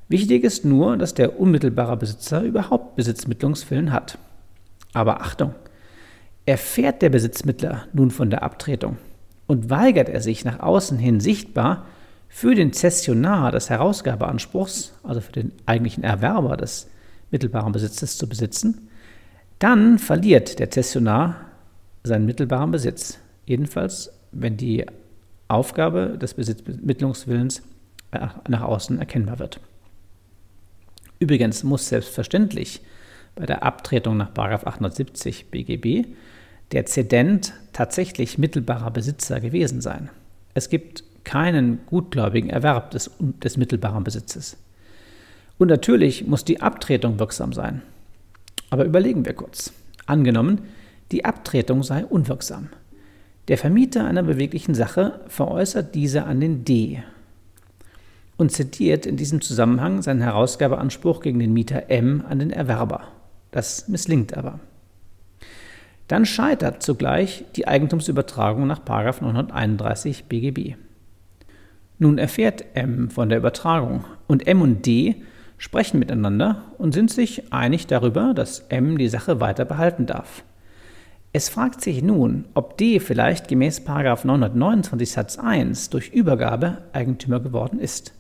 Wichtig 0.09 0.45
ist 0.45 0.65
nur, 0.65 0.97
dass 0.97 1.15
der 1.15 1.41
unmittelbare 1.41 1.97
Besitzer 1.97 2.43
überhaupt 2.43 2.95
Besitzmittlungswillen 2.95 3.93
hat. 3.93 4.19
Aber 4.93 5.21
Achtung, 5.21 5.55
erfährt 6.51 7.03
der 7.03 7.11
Besitzmittler 7.11 7.87
nun 7.93 8.11
von 8.11 8.31
der 8.31 8.43
Abtretung 8.43 8.99
und 9.47 9.71
weigert 9.71 10.09
er 10.09 10.21
sich 10.21 10.45
nach 10.45 10.61
außen 10.61 10.99
hin 10.99 11.21
sichtbar 11.21 11.87
für 12.29 12.55
den 12.55 12.73
Zessionar 12.73 13.51
des 13.53 13.71
Herausgabeanspruchs, 13.71 14.95
also 15.03 15.21
für 15.21 15.33
den 15.33 15.53
eigentlichen 15.67 16.05
Erwerber 16.05 16.57
des 16.57 16.89
mittelbaren 17.31 17.73
Besitzes 17.73 18.19
zu 18.19 18.29
besitzen, 18.29 18.89
dann 19.59 19.99
verliert 19.99 20.59
der 20.59 20.71
Zessionar 20.71 21.37
seinen 22.03 22.27
mittelbaren 22.27 22.71
Besitz. 22.71 23.19
Jedenfalls, 23.47 24.13
wenn 24.33 24.57
die 24.57 24.87
Aufgabe 25.49 26.17
des 26.19 26.35
Besitzmittlungswillens 26.35 27.63
äh, 28.13 28.27
nach 28.49 28.63
außen 28.63 28.99
erkennbar 28.99 29.39
wird. 29.39 29.61
Übrigens 31.19 31.65
muss 31.65 31.89
selbstverständlich 31.89 32.81
bei 33.35 33.47
der 33.47 33.63
Abtretung 33.63 34.17
nach 34.17 34.35
870 34.35 35.51
BGB 35.51 36.09
der 36.73 36.87
Zedent 36.87 37.53
tatsächlich 37.73 38.39
mittelbarer 38.39 38.91
Besitzer 38.91 39.41
gewesen 39.41 39.81
sein. 39.81 40.11
Es 40.55 40.69
gibt 40.69 41.05
keinen 41.25 41.81
gutgläubigen 41.87 42.51
Erwerb 42.51 42.91
des, 42.93 43.11
des 43.19 43.57
mittelbaren 43.57 44.05
Besitzes. 44.05 44.57
Und 45.59 45.69
natürlich 45.69 46.27
muss 46.27 46.45
die 46.45 46.61
Abtretung 46.61 47.19
wirksam 47.19 47.53
sein. 47.53 47.83
Aber 48.71 48.85
überlegen 48.85 49.25
wir 49.27 49.35
kurz. 49.35 49.73
Angenommen, 50.07 50.63
die 51.13 51.25
Abtretung 51.25 51.83
sei 51.83 52.05
unwirksam. 52.05 52.69
Der 53.49 53.59
Vermieter 53.59 54.07
einer 54.07 54.23
beweglichen 54.23 54.75
Sache 54.75 55.21
veräußert 55.29 55.95
diese 55.95 56.25
an 56.25 56.41
den 56.41 56.65
D 56.65 57.03
und 58.37 58.53
zitiert 58.53 59.07
in 59.07 59.17
diesem 59.17 59.41
Zusammenhang 59.41 60.03
seinen 60.03 60.23
Herausgabeanspruch 60.23 61.21
gegen 61.21 61.41
den 61.41 61.53
Mieter 61.53 61.91
M 61.91 62.25
an 62.27 62.39
den 62.39 62.51
Erwerber. 62.51 63.03
Das 63.51 63.89
misslingt 63.89 64.37
aber. 64.37 64.61
Dann 66.11 66.27
scheitert 66.27 66.83
zugleich 66.83 67.45
die 67.55 67.69
Eigentumsübertragung 67.69 68.67
nach 68.67 68.81
931 68.85 70.25
BGB. 70.25 70.75
Nun 72.01 72.19
erfährt 72.19 72.65
M 72.75 73.11
von 73.11 73.29
der 73.29 73.39
Übertragung 73.39 74.05
und 74.27 74.45
M 74.49 74.61
und 74.61 74.85
D 74.85 75.23
sprechen 75.57 76.01
miteinander 76.01 76.65
und 76.79 76.95
sind 76.95 77.13
sich 77.13 77.53
einig 77.53 77.87
darüber, 77.87 78.35
dass 78.35 78.59
M 78.71 78.99
die 78.99 79.07
Sache 79.07 79.39
weiter 79.39 79.65
behalten 79.65 80.07
darf. 80.07 80.43
Es 81.33 81.49
fragt 81.49 81.81
sich 81.81 82.03
nun, 82.03 82.47
ob 82.55 82.77
D 82.77 82.99
vielleicht 82.99 83.47
gemäß 83.47 83.87
929 83.87 85.13
Satz 85.13 85.39
1 85.39 85.91
durch 85.91 86.09
Übergabe 86.09 86.79
Eigentümer 86.93 87.39
geworden 87.39 87.79
ist. 87.79 88.15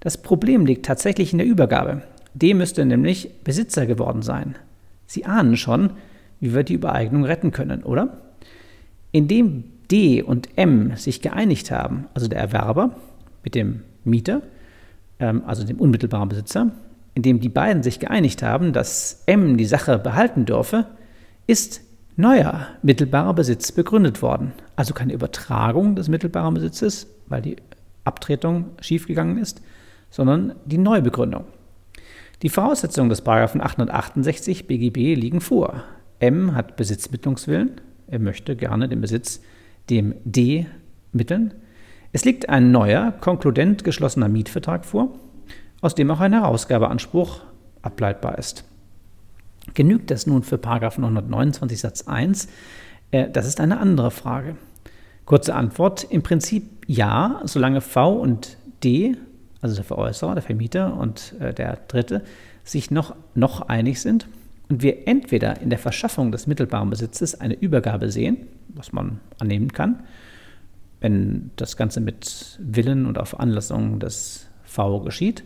Das 0.00 0.18
Problem 0.18 0.66
liegt 0.66 0.84
tatsächlich 0.84 1.32
in 1.32 1.38
der 1.38 1.46
Übergabe. 1.46 2.02
D 2.34 2.52
müsste 2.52 2.84
nämlich 2.84 3.30
Besitzer 3.44 3.86
geworden 3.86 4.20
sein. 4.20 4.56
Sie 5.06 5.24
ahnen 5.24 5.56
schon, 5.56 5.92
wie 6.44 6.54
wir 6.54 6.62
die 6.62 6.74
Übereignung 6.74 7.24
retten 7.24 7.52
können, 7.52 7.82
oder? 7.82 8.18
Indem 9.12 9.64
D 9.90 10.22
und 10.22 10.58
M 10.58 10.94
sich 10.96 11.22
geeinigt 11.22 11.70
haben, 11.70 12.06
also 12.12 12.28
der 12.28 12.38
Erwerber 12.38 12.96
mit 13.42 13.54
dem 13.54 13.80
Mieter, 14.04 14.42
ähm, 15.18 15.42
also 15.46 15.64
dem 15.64 15.80
unmittelbaren 15.80 16.28
Besitzer, 16.28 16.72
indem 17.14 17.40
die 17.40 17.48
beiden 17.48 17.82
sich 17.82 17.98
geeinigt 17.98 18.42
haben, 18.42 18.74
dass 18.74 19.22
M 19.24 19.56
die 19.56 19.64
Sache 19.64 19.98
behalten 19.98 20.44
dürfe, 20.44 20.86
ist 21.46 21.80
neuer 22.16 22.66
mittelbarer 22.82 23.32
Besitz 23.32 23.72
begründet 23.72 24.20
worden. 24.20 24.52
Also 24.76 24.92
keine 24.92 25.14
Übertragung 25.14 25.96
des 25.96 26.08
mittelbaren 26.08 26.52
Besitzes, 26.52 27.06
weil 27.26 27.40
die 27.40 27.56
Abtretung 28.04 28.66
schiefgegangen 28.80 29.38
ist, 29.38 29.62
sondern 30.10 30.56
die 30.66 30.78
Neubegründung. 30.78 31.44
Die 32.42 32.50
Voraussetzungen 32.50 33.08
des 33.08 33.26
868 33.26 34.66
BGB 34.66 35.14
liegen 35.14 35.40
vor. 35.40 35.82
M 36.18 36.54
hat 36.54 36.76
Besitzmittlungswillen, 36.76 37.80
er 38.06 38.18
möchte 38.18 38.56
gerne 38.56 38.88
den 38.88 39.00
Besitz 39.00 39.40
dem 39.90 40.14
D 40.24 40.66
mitteln. 41.12 41.54
Es 42.12 42.24
liegt 42.24 42.48
ein 42.48 42.70
neuer, 42.70 43.12
konkludent 43.12 43.84
geschlossener 43.84 44.28
Mietvertrag 44.28 44.84
vor, 44.84 45.18
aus 45.80 45.94
dem 45.94 46.10
auch 46.10 46.20
ein 46.20 46.32
Herausgabeanspruch 46.32 47.40
ableitbar 47.82 48.38
ist. 48.38 48.64
Genügt 49.74 50.10
das 50.10 50.26
nun 50.26 50.42
für 50.42 50.58
929 50.58 51.80
Satz 51.80 52.06
1? 52.06 52.48
Äh, 53.10 53.30
das 53.30 53.46
ist 53.46 53.60
eine 53.60 53.78
andere 53.78 54.10
Frage. 54.10 54.56
Kurze 55.24 55.54
Antwort, 55.54 56.04
im 56.04 56.22
Prinzip 56.22 56.84
ja, 56.86 57.40
solange 57.44 57.80
V 57.80 58.12
und 58.12 58.58
D, 58.82 59.16
also 59.62 59.74
der 59.74 59.84
Veräußerer, 59.84 60.34
der 60.34 60.42
Vermieter 60.42 60.96
und 60.96 61.34
äh, 61.40 61.54
der 61.54 61.78
Dritte, 61.88 62.22
sich 62.62 62.90
noch, 62.90 63.16
noch 63.34 63.62
einig 63.62 64.00
sind 64.00 64.26
und 64.74 64.82
wir 64.82 65.06
entweder 65.06 65.60
in 65.60 65.70
der 65.70 65.78
Verschaffung 65.78 66.32
des 66.32 66.48
mittelbaren 66.48 66.90
Besitzes 66.90 67.40
eine 67.40 67.54
Übergabe 67.54 68.10
sehen, 68.10 68.38
was 68.70 68.92
man 68.92 69.20
annehmen 69.38 69.72
kann, 69.72 70.02
wenn 71.00 71.52
das 71.54 71.76
Ganze 71.76 72.00
mit 72.00 72.58
Willen 72.60 73.06
und 73.06 73.16
auf 73.16 73.28
Veranlassung 73.28 74.00
des 74.00 74.48
V 74.64 74.98
geschieht, 74.98 75.44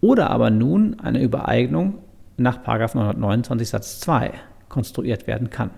oder 0.00 0.30
aber 0.30 0.50
nun 0.50 0.98
eine 0.98 1.22
Übereignung 1.22 1.98
nach 2.36 2.66
929 2.66 3.68
Satz 3.68 4.00
2 4.00 4.32
konstruiert 4.68 5.28
werden 5.28 5.50
kann. 5.50 5.70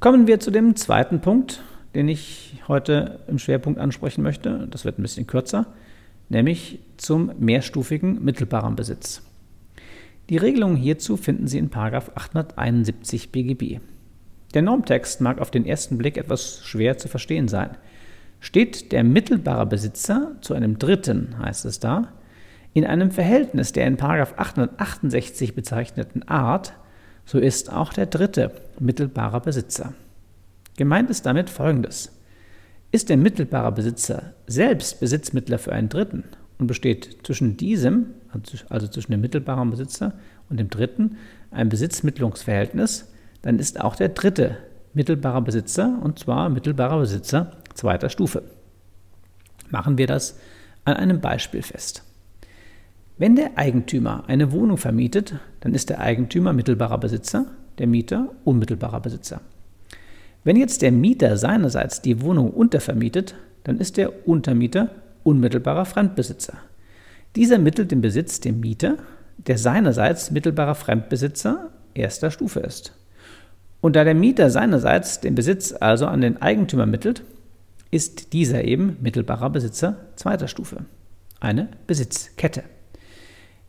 Kommen 0.00 0.26
wir 0.26 0.38
zu 0.38 0.50
dem 0.50 0.76
zweiten 0.76 1.22
Punkt, 1.22 1.62
den 1.94 2.10
ich 2.10 2.62
heute 2.68 3.20
im 3.26 3.38
Schwerpunkt 3.38 3.80
ansprechen 3.80 4.22
möchte. 4.22 4.68
Das 4.70 4.84
wird 4.84 4.98
ein 4.98 5.02
bisschen 5.02 5.26
kürzer, 5.26 5.64
nämlich 6.28 6.78
zum 6.98 7.32
mehrstufigen 7.38 8.22
mittelbaren 8.22 8.76
Besitz. 8.76 9.22
Die 10.28 10.38
Regelungen 10.38 10.76
hierzu 10.76 11.16
finden 11.16 11.46
Sie 11.46 11.58
in 11.58 11.70
871 11.72 13.30
BGB. 13.30 13.80
Der 14.54 14.62
Normtext 14.62 15.20
mag 15.20 15.40
auf 15.40 15.50
den 15.50 15.66
ersten 15.66 15.98
Blick 15.98 16.16
etwas 16.16 16.64
schwer 16.64 16.98
zu 16.98 17.08
verstehen 17.08 17.46
sein. 17.46 17.76
Steht 18.40 18.90
der 18.92 19.04
mittelbare 19.04 19.66
Besitzer 19.66 20.36
zu 20.40 20.54
einem 20.54 20.78
Dritten, 20.78 21.38
heißt 21.38 21.64
es 21.64 21.78
da, 21.78 22.12
in 22.74 22.84
einem 22.84 23.10
Verhältnis 23.10 23.72
der 23.72 23.86
in 23.86 24.00
868 24.00 25.54
bezeichneten 25.54 26.24
Art, 26.24 26.74
so 27.24 27.38
ist 27.38 27.72
auch 27.72 27.92
der 27.92 28.06
dritte 28.06 28.52
mittelbarer 28.78 29.40
Besitzer. 29.40 29.94
Gemeint 30.76 31.08
ist 31.08 31.24
damit 31.24 31.50
Folgendes. 31.50 32.12
Ist 32.92 33.08
der 33.08 33.16
mittelbare 33.16 33.72
Besitzer 33.72 34.34
selbst 34.46 35.00
Besitzmittler 35.00 35.58
für 35.58 35.72
einen 35.72 35.88
Dritten 35.88 36.24
und 36.58 36.66
besteht 36.66 37.18
zwischen 37.22 37.56
diesem, 37.56 38.06
also 38.68 38.88
zwischen 38.88 39.12
dem 39.12 39.20
mittelbaren 39.20 39.70
Besitzer 39.70 40.14
und 40.48 40.58
dem 40.58 40.70
Dritten, 40.70 41.16
ein 41.50 41.68
Besitzmittlungsverhältnis, 41.68 43.12
dann 43.42 43.58
ist 43.58 43.80
auch 43.80 43.96
der 43.96 44.10
dritte 44.10 44.56
mittelbarer 44.94 45.42
Besitzer, 45.42 45.98
und 46.02 46.18
zwar 46.18 46.48
mittelbarer 46.48 46.98
Besitzer 47.00 47.52
zweiter 47.74 48.08
Stufe. 48.08 48.42
Machen 49.70 49.98
wir 49.98 50.06
das 50.06 50.38
an 50.84 50.94
einem 50.94 51.20
Beispiel 51.20 51.62
fest. 51.62 52.02
Wenn 53.18 53.36
der 53.36 53.56
Eigentümer 53.56 54.24
eine 54.26 54.52
Wohnung 54.52 54.76
vermietet, 54.76 55.34
dann 55.60 55.74
ist 55.74 55.90
der 55.90 56.00
Eigentümer 56.00 56.52
mittelbarer 56.52 56.98
Besitzer, 56.98 57.46
der 57.78 57.86
Mieter 57.86 58.30
unmittelbarer 58.44 59.00
Besitzer. 59.00 59.40
Wenn 60.44 60.56
jetzt 60.56 60.82
der 60.82 60.92
Mieter 60.92 61.36
seinerseits 61.36 62.02
die 62.02 62.20
Wohnung 62.20 62.50
untervermietet, 62.50 63.34
dann 63.64 63.78
ist 63.78 63.96
der 63.96 64.28
Untermieter 64.28 64.90
unmittelbarer 65.26 65.84
Fremdbesitzer. 65.84 66.54
Dieser 67.34 67.58
mittelt 67.58 67.90
den 67.90 68.00
Besitz 68.00 68.40
dem 68.40 68.60
Mieter, 68.60 68.96
der 69.36 69.58
seinerseits 69.58 70.30
mittelbarer 70.30 70.74
Fremdbesitzer 70.74 71.70
erster 71.94 72.30
Stufe 72.30 72.60
ist. 72.60 72.92
Und 73.80 73.96
da 73.96 74.04
der 74.04 74.14
Mieter 74.14 74.50
seinerseits 74.50 75.20
den 75.20 75.34
Besitz 75.34 75.74
also 75.78 76.06
an 76.06 76.20
den 76.20 76.40
Eigentümer 76.40 76.86
mittelt, 76.86 77.22
ist 77.90 78.32
dieser 78.32 78.64
eben 78.64 78.96
mittelbarer 79.00 79.50
Besitzer 79.50 79.96
zweiter 80.16 80.48
Stufe. 80.48 80.84
Eine 81.40 81.68
Besitzkette. 81.86 82.62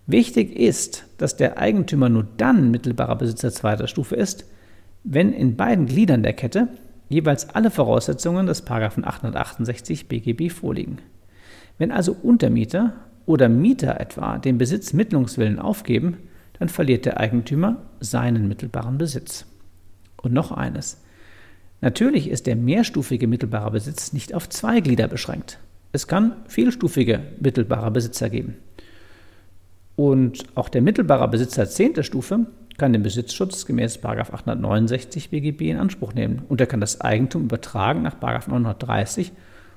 Wichtig 0.06 0.56
ist, 0.56 1.06
dass 1.17 1.36
der 1.36 1.58
Eigentümer 1.58 2.08
nur 2.08 2.26
dann 2.38 2.72
mittelbarer 2.72 3.17
Besitzer 3.17 3.52
zweiter 3.52 3.88
Stufe 3.88 4.15
ist, 4.15 4.46
wenn 5.04 5.34
in 5.34 5.58
beiden 5.58 5.86
Gliedern 5.86 6.24
der 6.24 6.34
Kette 6.34 6.70
jeweils 7.10 7.50
alle 7.50 7.72
Voraussetzungen 7.72 8.48
des 8.48 8.65
868 8.65 10.08
BGB 10.08 10.50
vorliegen. 10.52 11.00
Wenn 11.78 11.92
also 11.92 12.16
Untermieter 12.22 12.94
oder 13.26 13.50
Mieter 13.50 14.00
etwa 14.00 14.38
den 14.38 14.58
Besitzmittlungswillen 14.58 15.60
aufgeben, 15.60 16.18
dann 16.60 16.70
verliert 16.70 17.06
der 17.06 17.20
Eigentümer 17.20 17.78
seinen 18.00 18.48
mittelbaren 18.48 18.98
Besitz. 18.98 19.46
Und 20.22 20.34
noch 20.34 20.52
eines. 20.52 21.02
Natürlich 21.82 22.30
ist 22.30 22.48
der 22.48 22.56
mehrstufige 22.56 23.28
mittelbare 23.28 23.72
Besitz 23.72 24.13
nicht 24.13 24.34
auf 24.34 24.50
zwei 24.50 24.80
Glieder 24.80 25.08
beschränkt. 25.08 25.60
Es 25.92 26.08
kann 26.08 26.34
vielstufige 26.48 27.22
mittelbare 27.40 27.92
Besitzer 27.92 28.30
geben. 28.30 28.56
Und 29.96 30.46
auch 30.56 30.70
der 30.70 30.82
mittelbare 30.82 31.28
Besitzer 31.28 31.68
zehnter 31.68 32.04
Stufe 32.04 32.48
kann 32.78 32.94
den 32.94 33.04
Besitzschutz 33.04 33.66
gemäß 33.66 34.04
869 34.04 35.30
BGB 35.30 35.72
in 35.72 35.78
Anspruch 35.78 36.13
nehmen 36.13 36.44
und 36.48 36.62
er 36.62 36.68
kann 36.68 36.82
das 36.82 37.02
Eigentum 37.02 37.44
übertragen 37.44 38.04
nach 38.04 38.20
930 38.22 39.32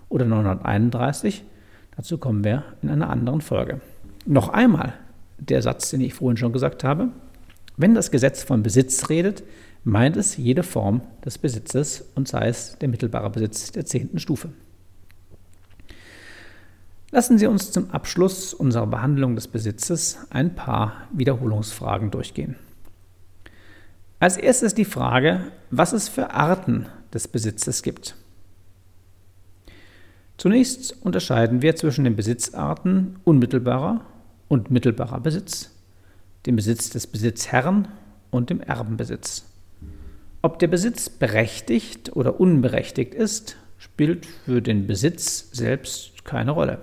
oder 0.08 0.26
931. 0.26 1.42
Dazu 1.96 2.18
kommen 2.18 2.44
wir 2.44 2.64
in 2.82 2.88
einer 2.88 3.10
anderen 3.10 3.40
Folge. 3.40 3.80
Noch 4.26 4.48
einmal 4.48 4.94
der 5.38 5.62
Satz, 5.62 5.90
den 5.90 6.00
ich 6.00 6.14
vorhin 6.14 6.36
schon 6.36 6.52
gesagt 6.52 6.84
habe. 6.84 7.08
Wenn 7.76 7.94
das 7.94 8.10
Gesetz 8.10 8.42
von 8.42 8.62
Besitz 8.62 9.08
redet, 9.08 9.42
meint 9.84 10.16
es 10.16 10.36
jede 10.36 10.62
Form 10.62 11.02
des 11.24 11.38
Besitzes 11.38 12.10
und 12.14 12.28
sei 12.28 12.48
es 12.48 12.76
der 12.78 12.88
mittelbare 12.88 13.30
Besitz 13.30 13.72
der 13.72 13.86
zehnten 13.86 14.18
Stufe. 14.18 14.50
Lassen 17.12 17.38
Sie 17.38 17.46
uns 17.46 17.72
zum 17.72 17.90
Abschluss 17.90 18.54
unserer 18.54 18.86
Behandlung 18.86 19.34
des 19.34 19.48
Besitzes 19.48 20.18
ein 20.30 20.54
paar 20.54 21.08
Wiederholungsfragen 21.12 22.10
durchgehen. 22.10 22.56
Als 24.20 24.36
erstes 24.36 24.74
die 24.74 24.84
Frage, 24.84 25.40
was 25.70 25.92
es 25.92 26.08
für 26.08 26.30
Arten 26.30 26.86
des 27.12 27.26
Besitzes 27.26 27.82
gibt. 27.82 28.14
Zunächst 30.40 30.96
unterscheiden 31.02 31.60
wir 31.60 31.76
zwischen 31.76 32.04
den 32.04 32.16
Besitzarten 32.16 33.16
unmittelbarer 33.24 34.06
und 34.48 34.70
mittelbarer 34.70 35.20
Besitz, 35.20 35.70
dem 36.46 36.56
Besitz 36.56 36.88
des 36.88 37.06
Besitzherrn 37.06 37.88
und 38.30 38.48
dem 38.48 38.62
Erbenbesitz. 38.62 39.44
Ob 40.40 40.58
der 40.58 40.68
Besitz 40.68 41.10
berechtigt 41.10 42.16
oder 42.16 42.40
unberechtigt 42.40 43.12
ist, 43.12 43.58
spielt 43.76 44.24
für 44.24 44.62
den 44.62 44.86
Besitz 44.86 45.50
selbst 45.52 46.24
keine 46.24 46.52
Rolle. 46.52 46.78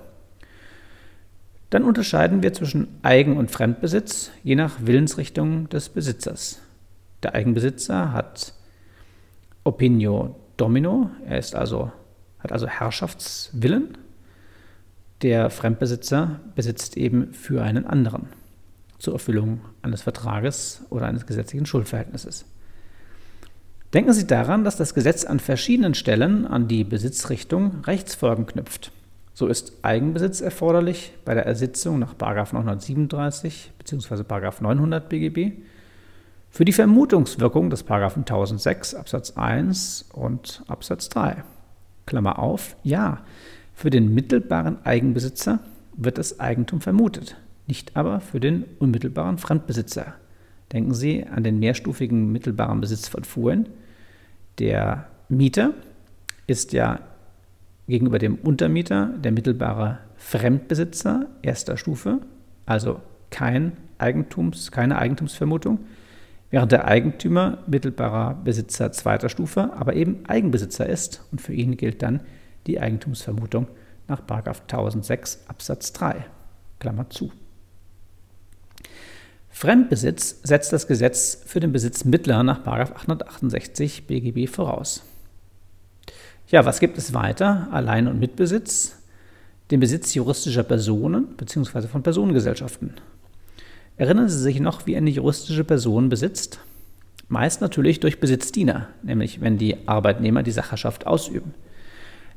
Dann 1.72 1.84
unterscheiden 1.84 2.44
wir 2.44 2.54
zwischen 2.54 2.88
Eigen- 3.02 3.38
und 3.38 3.50
Fremdbesitz, 3.50 4.30
je 4.44 4.54
nach 4.54 4.86
Willensrichtung 4.86 5.68
des 5.70 5.90
Besitzers. 5.90 6.60
Der 7.24 7.34
Eigenbesitzer 7.34 8.14
hat 8.14 8.54
Opinio 9.64 10.36
Domino, 10.58 11.10
er 11.26 11.40
ist 11.40 11.56
also, 11.56 11.92
hat 12.48 12.54
also 12.54 12.68
Herrschaftswillen. 12.68 13.98
Der 15.22 15.50
Fremdbesitzer 15.50 16.40
besitzt 16.56 16.96
eben 16.96 17.34
für 17.34 17.64
einen 17.64 17.86
anderen 17.86 18.28
zur 19.00 19.14
Erfüllung 19.14 19.62
eines 19.82 20.02
Vertrages 20.02 20.82
oder 20.90 21.08
eines 21.08 21.26
gesetzlichen 21.26 21.66
Schuldverhältnisses. 21.66 22.46
Denken 23.94 24.14
Sie 24.14 24.28
daran, 24.28 24.64
dass 24.64 24.76
das 24.76 24.94
Gesetz 24.94 25.24
an 25.24 25.40
verschiedenen 25.40 25.94
Stellen 25.94 26.46
an 26.46 26.68
die 26.68 26.84
Besitzrichtung 26.84 27.84
Rechtsfolgen 27.86 28.46
knüpft. 28.46 28.92
So 29.34 29.48
ist 29.48 29.74
Eigenbesitz 29.84 30.42
erforderlich 30.42 31.14
bei 31.26 31.34
der 31.34 31.46
Ersitzung 31.46 32.00
nach 32.00 32.16
937 32.18 33.72
bzw. 33.78 34.24
900 34.62 35.10
BGB 35.10 35.62
für 36.50 36.66
die 36.66 36.74
Vermutungswirkung 36.74 37.70
des 37.70 37.84
1006 37.88 38.96
Absatz 38.96 39.32
1 39.38 40.10
und 40.14 40.64
Absatz 40.68 41.10
3. 41.10 41.44
Klammer 42.08 42.40
auf, 42.40 42.76
ja, 42.84 43.22
für 43.74 43.92
den 43.92 44.16
mittelbaren 44.16 44.84
Eigenbesitzer 44.84 45.60
wird 45.96 46.18
das 46.18 46.40
Eigentum 46.40 46.82
vermutet, 46.82 47.38
nicht 47.68 47.96
aber 47.96 48.20
für 48.20 48.40
den 48.40 48.66
unmittelbaren 48.80 49.38
Fremdbesitzer. 49.38 50.16
Denken 50.74 50.96
Sie 50.96 51.26
an 51.26 51.44
den 51.44 51.60
mehrstufigen 51.60 52.32
mittelbaren 52.32 52.82
Besitz 52.82 53.08
von 53.08 53.24
vorhin. 53.24 53.70
Der 54.58 55.08
Mieter 55.30 55.74
ist 56.48 56.74
ja 56.74 57.00
gegenüber 57.88 58.20
dem 58.20 58.36
Untermieter 58.36 59.14
der 59.18 59.32
mittelbare 59.32 60.00
Fremdbesitzer 60.18 61.28
erster 61.42 61.78
Stufe, 61.78 62.20
also 62.66 63.00
kein 63.30 63.74
Eigentums, 63.98 64.72
keine 64.72 64.98
Eigentumsvermutung, 64.98 65.80
während 66.50 66.72
der 66.72 66.86
Eigentümer 66.86 67.60
mittelbarer 67.68 68.36
Besitzer 68.36 68.92
zweiter 68.92 69.30
Stufe, 69.30 69.74
aber 69.74 69.96
eben 69.96 70.26
Eigenbesitzer 70.28 70.88
ist 70.88 71.24
und 71.32 71.42
für 71.42 71.54
ihn 71.54 71.78
gilt 71.78 72.02
dann 72.02 72.22
die 72.68 72.80
Eigentumsvermutung 72.80 73.68
nach 74.08 74.22
1006 74.22 75.46
Absatz 75.48 75.94
3. 75.94 76.26
Klammer 76.80 77.10
zu. 77.10 77.32
Fremdbesitz 79.50 80.42
setzt 80.44 80.72
das 80.72 80.86
Gesetz 80.86 81.42
für 81.46 81.60
den 81.60 81.72
Besitz 81.72 82.06
mittler 82.06 82.44
nach 82.44 82.66
868 82.66 84.06
BGB 84.06 84.48
voraus. 84.48 85.04
Ja, 86.50 86.64
was 86.64 86.80
gibt 86.80 86.98
es 86.98 87.14
weiter? 87.14 87.68
Allein- 87.72 88.08
und 88.08 88.20
Mitbesitz, 88.20 89.00
den 89.72 89.80
Besitz 89.80 90.14
juristischer 90.14 90.64
Personen 90.64 91.36
bzw. 91.36 91.88
von 91.88 92.04
Personengesellschaften. 92.04 92.94
Erinnern 93.98 94.30
Sie 94.30 94.40
sich 94.40 94.60
noch, 94.60 94.86
wie 94.86 94.96
eine 94.96 95.10
juristische 95.10 95.64
Person 95.64 96.10
besitzt? 96.10 96.60
Meist 97.30 97.62
natürlich 97.62 98.00
durch 98.00 98.20
Besitzdiener, 98.20 98.90
nämlich 99.02 99.42
wenn 99.42 99.58
die 99.58 99.88
Arbeitnehmer 99.88 100.44
die 100.44 100.52
Sacherschaft 100.52 101.08
ausüben. 101.08 101.56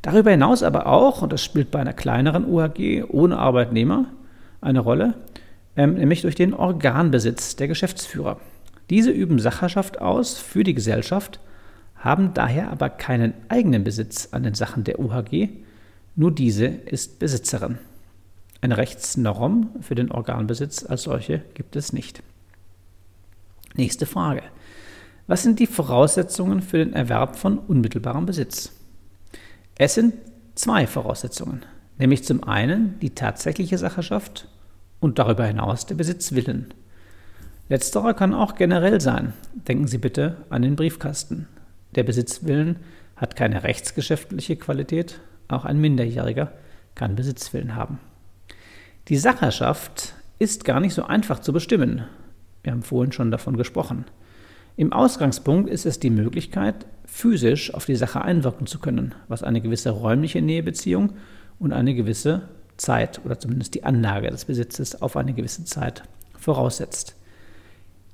Darüber 0.00 0.30
hinaus 0.30 0.62
aber 0.62 0.86
auch, 0.86 1.20
und 1.20 1.32
das 1.32 1.44
spielt 1.44 1.70
bei 1.70 1.78
einer 1.78 1.92
kleineren 1.92 2.46
UAG 2.46 3.04
ohne 3.08 3.38
Arbeitnehmer 3.38 4.06
eine 4.62 4.80
Rolle, 4.80 5.14
ähm, 5.76 5.94
nämlich 5.94 6.22
durch 6.22 6.34
den 6.34 6.54
Organbesitz 6.54 7.56
der 7.56 7.68
Geschäftsführer. 7.68 8.40
Diese 8.88 9.10
üben 9.10 9.38
Sacherschaft 9.38 10.00
aus 10.00 10.38
für 10.38 10.64
die 10.64 10.74
Gesellschaft, 10.74 11.40
haben 11.94 12.32
daher 12.32 12.70
aber 12.70 12.88
keinen 12.88 13.34
eigenen 13.50 13.84
Besitz 13.84 14.30
an 14.32 14.42
den 14.42 14.54
Sachen 14.54 14.84
der 14.84 14.98
UHG, 14.98 15.50
nur 16.16 16.32
diese 16.32 16.66
ist 16.66 17.18
Besitzerin. 17.18 17.78
Eine 18.60 18.76
Rechtsnorm 18.76 19.70
für 19.80 19.94
den 19.94 20.10
Organbesitz 20.10 20.84
als 20.84 21.04
solche 21.04 21.42
gibt 21.54 21.76
es 21.76 21.92
nicht. 21.92 22.22
Nächste 23.74 24.04
Frage. 24.04 24.42
Was 25.26 25.42
sind 25.42 25.60
die 25.60 25.66
Voraussetzungen 25.66 26.60
für 26.60 26.78
den 26.78 26.92
Erwerb 26.92 27.36
von 27.36 27.58
unmittelbarem 27.58 28.26
Besitz? 28.26 28.72
Es 29.78 29.94
sind 29.94 30.14
zwei 30.56 30.86
Voraussetzungen, 30.86 31.64
nämlich 31.98 32.24
zum 32.24 32.44
einen 32.44 32.98
die 33.00 33.10
tatsächliche 33.10 33.78
Sacherschaft 33.78 34.48
und 34.98 35.18
darüber 35.18 35.46
hinaus 35.46 35.86
der 35.86 35.94
Besitzwillen. 35.94 36.74
Letzterer 37.70 38.12
kann 38.12 38.34
auch 38.34 38.56
generell 38.56 39.00
sein. 39.00 39.32
Denken 39.54 39.86
Sie 39.86 39.98
bitte 39.98 40.38
an 40.50 40.62
den 40.62 40.76
Briefkasten. 40.76 41.46
Der 41.94 42.02
Besitzwillen 42.02 42.76
hat 43.16 43.36
keine 43.36 43.62
rechtsgeschäftliche 43.62 44.56
Qualität, 44.56 45.20
auch 45.48 45.64
ein 45.64 45.80
Minderjähriger 45.80 46.52
kann 46.94 47.16
Besitzwillen 47.16 47.76
haben. 47.76 48.00
Die 49.10 49.16
Sacherschaft 49.16 50.14
ist 50.38 50.64
gar 50.64 50.78
nicht 50.78 50.94
so 50.94 51.02
einfach 51.02 51.40
zu 51.40 51.52
bestimmen. 51.52 52.04
Wir 52.62 52.70
haben 52.70 52.84
vorhin 52.84 53.10
schon 53.10 53.32
davon 53.32 53.56
gesprochen. 53.56 54.04
Im 54.76 54.92
Ausgangspunkt 54.92 55.68
ist 55.68 55.84
es 55.84 55.98
die 55.98 56.10
Möglichkeit, 56.10 56.86
physisch 57.06 57.74
auf 57.74 57.86
die 57.86 57.96
Sache 57.96 58.22
einwirken 58.22 58.68
zu 58.68 58.78
können, 58.78 59.16
was 59.26 59.42
eine 59.42 59.60
gewisse 59.60 59.90
räumliche 59.90 60.40
Nähebeziehung 60.40 61.14
und 61.58 61.72
eine 61.72 61.96
gewisse 61.96 62.42
Zeit 62.76 63.20
oder 63.24 63.36
zumindest 63.36 63.74
die 63.74 63.82
Anlage 63.82 64.30
des 64.30 64.44
Besitzes 64.44 65.02
auf 65.02 65.16
eine 65.16 65.32
gewisse 65.32 65.64
Zeit 65.64 66.04
voraussetzt. 66.38 67.16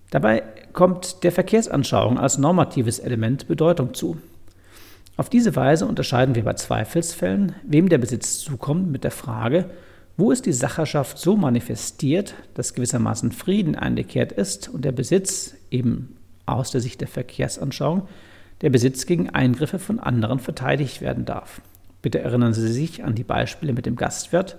Dabei 0.09 0.45
kommt 0.73 1.25
der 1.25 1.33
Verkehrsanschauung 1.33 2.19
als 2.19 2.39
normatives 2.39 3.01
Element 3.01 3.49
Bedeutung 3.49 3.93
zu. 3.93 4.17
Auf 5.19 5.29
diese 5.29 5.57
Weise 5.57 5.85
unterscheiden 5.85 6.35
wir 6.35 6.45
bei 6.45 6.55
Zweifelsfällen, 6.55 7.55
wem 7.67 7.91
der 7.91 7.99
Besitz 7.99 8.39
zukommt, 8.39 8.91
mit 8.91 9.05
der 9.05 9.11
Frage, 9.11 9.69
wo 10.17 10.31
ist 10.31 10.47
die 10.47 10.53
Sacherschaft 10.53 11.19
so 11.19 11.37
manifestiert, 11.37 12.35
dass 12.55 12.75
gewissermaßen 12.75 13.33
Frieden 13.33 13.75
eingekehrt 13.75 14.33
ist 14.33 14.69
und 14.69 14.85
der 14.85 14.93
Besitz, 14.93 15.55
eben 15.71 16.17
aus 16.47 16.71
der 16.71 16.81
Sicht 16.81 17.01
der 17.01 17.09
Verkehrsanschauung, 17.09 18.09
der 18.63 18.71
Besitz 18.71 19.05
gegen 19.05 19.29
Eingriffe 19.31 19.79
von 19.79 20.01
anderen 20.01 20.39
verteidigt 20.39 21.03
werden 21.03 21.27
darf. 21.27 21.61
Bitte 22.01 22.21
erinnern 22.21 22.55
Sie 22.55 22.69
sich 22.69 23.05
an 23.05 23.15
die 23.15 23.25
Beispiele 23.25 23.73
mit 23.73 23.85
dem 23.85 23.97
Gastwirt. 23.97 24.57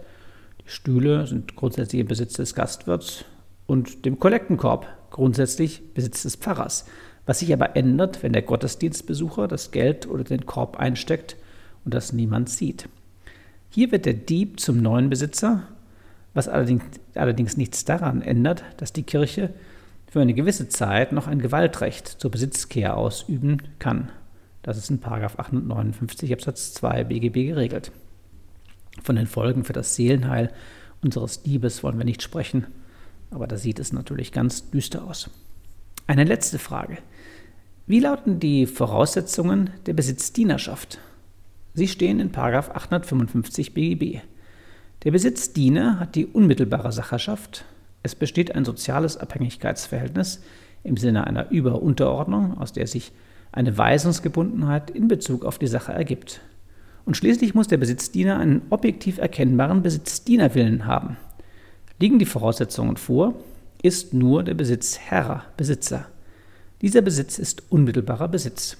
Die 0.66 0.70
Stühle 0.70 1.26
sind 1.26 1.56
grundsätzlich 1.56 2.02
im 2.02 2.08
Besitz 2.08 2.34
des 2.34 2.54
Gastwirts 2.54 3.26
und 3.66 4.06
dem 4.06 4.20
Kollektenkorb, 4.20 4.86
grundsätzlich 5.10 5.94
Besitz 5.94 6.24
des 6.24 6.36
Pfarrers. 6.36 6.86
Was 7.26 7.40
sich 7.40 7.52
aber 7.52 7.76
ändert, 7.76 8.22
wenn 8.22 8.34
der 8.34 8.42
Gottesdienstbesucher 8.42 9.48
das 9.48 9.72
Geld 9.72 10.08
oder 10.08 10.24
den 10.24 10.46
Korb 10.46 10.78
einsteckt 10.78 11.36
und 11.84 11.94
das 11.94 12.14
niemand 12.14 12.50
sieht. 12.50 12.90
Hier 13.70 13.92
wird 13.92 14.06
der 14.06 14.14
Dieb 14.14 14.60
zum 14.60 14.82
neuen 14.82 15.10
Besitzer, 15.10 15.64
was 16.34 16.48
allerdings, 16.48 16.84
allerdings 17.16 17.58
nichts 17.58 17.86
daran 17.86 18.22
ändert, 18.22 18.64
dass 18.78 18.94
die 18.94 19.04
Kirche 19.04 19.54
für 20.10 20.22
eine 20.22 20.34
gewisse 20.34 20.70
Zeit 20.70 21.12
noch 21.12 21.28
ein 21.28 21.40
Gewaltrecht 21.40 22.08
zur 22.08 22.32
Besitzkehr 22.32 22.98
ausüben 22.98 23.62
kann. 23.80 24.10
Das 24.64 24.78
ist 24.78 24.90
in 24.90 25.04
859 25.04 26.34
Absatz 26.34 26.74
2 26.74 27.06
BGB 27.06 27.48
geregelt. 27.48 27.92
Von 29.04 29.16
den 29.16 29.28
Folgen 29.28 29.64
für 29.64 29.74
das 29.74 29.96
Seelenheil 29.96 30.52
unseres 31.02 31.44
Diebes 31.44 31.84
wollen 31.84 31.98
wir 31.98 32.06
nicht 32.06 32.22
sprechen, 32.22 32.68
aber 33.32 33.48
da 33.48 33.58
sieht 33.58 33.80
es 33.80 33.94
natürlich 33.94 34.32
ganz 34.32 34.70
düster 34.72 35.04
aus. 35.04 35.30
Eine 36.08 36.24
letzte 36.24 36.58
Frage. 36.60 36.98
Wie 37.86 38.00
lauten 38.00 38.40
die 38.40 38.66
Voraussetzungen 38.66 39.70
der 39.86 39.94
Besitzdienerschaft? 39.94 41.00
Sie 41.78 41.88
stehen 41.88 42.20
in 42.20 42.36
855 42.36 43.76
BGB. 43.76 44.22
Der 45.04 45.12
Besitzdiener 45.12 46.00
hat 46.00 46.16
die 46.16 46.26
unmittelbare 46.26 46.92
Sacherschaft. 46.92 47.66
Es 48.02 48.16
besteht 48.16 48.56
ein 48.56 48.66
soziales 48.66 49.16
Abhängigkeitsverhältnis 49.16 50.42
im 50.84 50.98
Sinne 50.98 51.28
einer 51.28 51.52
Überunterordnung, 51.52 52.58
aus 52.58 52.74
der 52.74 52.88
sich 52.88 53.12
eine 53.52 53.78
Weisungsgebundenheit 53.78 54.90
in 54.90 55.08
Bezug 55.08 55.46
auf 55.46 55.60
die 55.60 55.68
Sache 55.68 55.92
ergibt. 55.94 56.42
Und 57.06 57.16
schließlich 57.16 57.54
muss 57.54 57.68
der 57.68 57.78
Besitzdiener 57.78 58.40
einen 58.40 58.64
objektiv 58.72 59.20
erkennbaren 59.20 59.84
Besitzdienerwillen 59.84 60.88
haben. 60.88 61.18
Liegen 62.00 62.18
die 62.18 62.26
Voraussetzungen 62.26 62.98
vor, 62.98 63.36
ist 63.84 64.16
nur 64.16 64.42
der 64.42 64.56
Besitzherr 64.56 65.46
Besitzer. 65.58 66.08
Dieser 66.82 67.04
Besitz 67.04 67.38
ist 67.38 67.72
unmittelbarer 67.72 68.30
Besitz. 68.30 68.78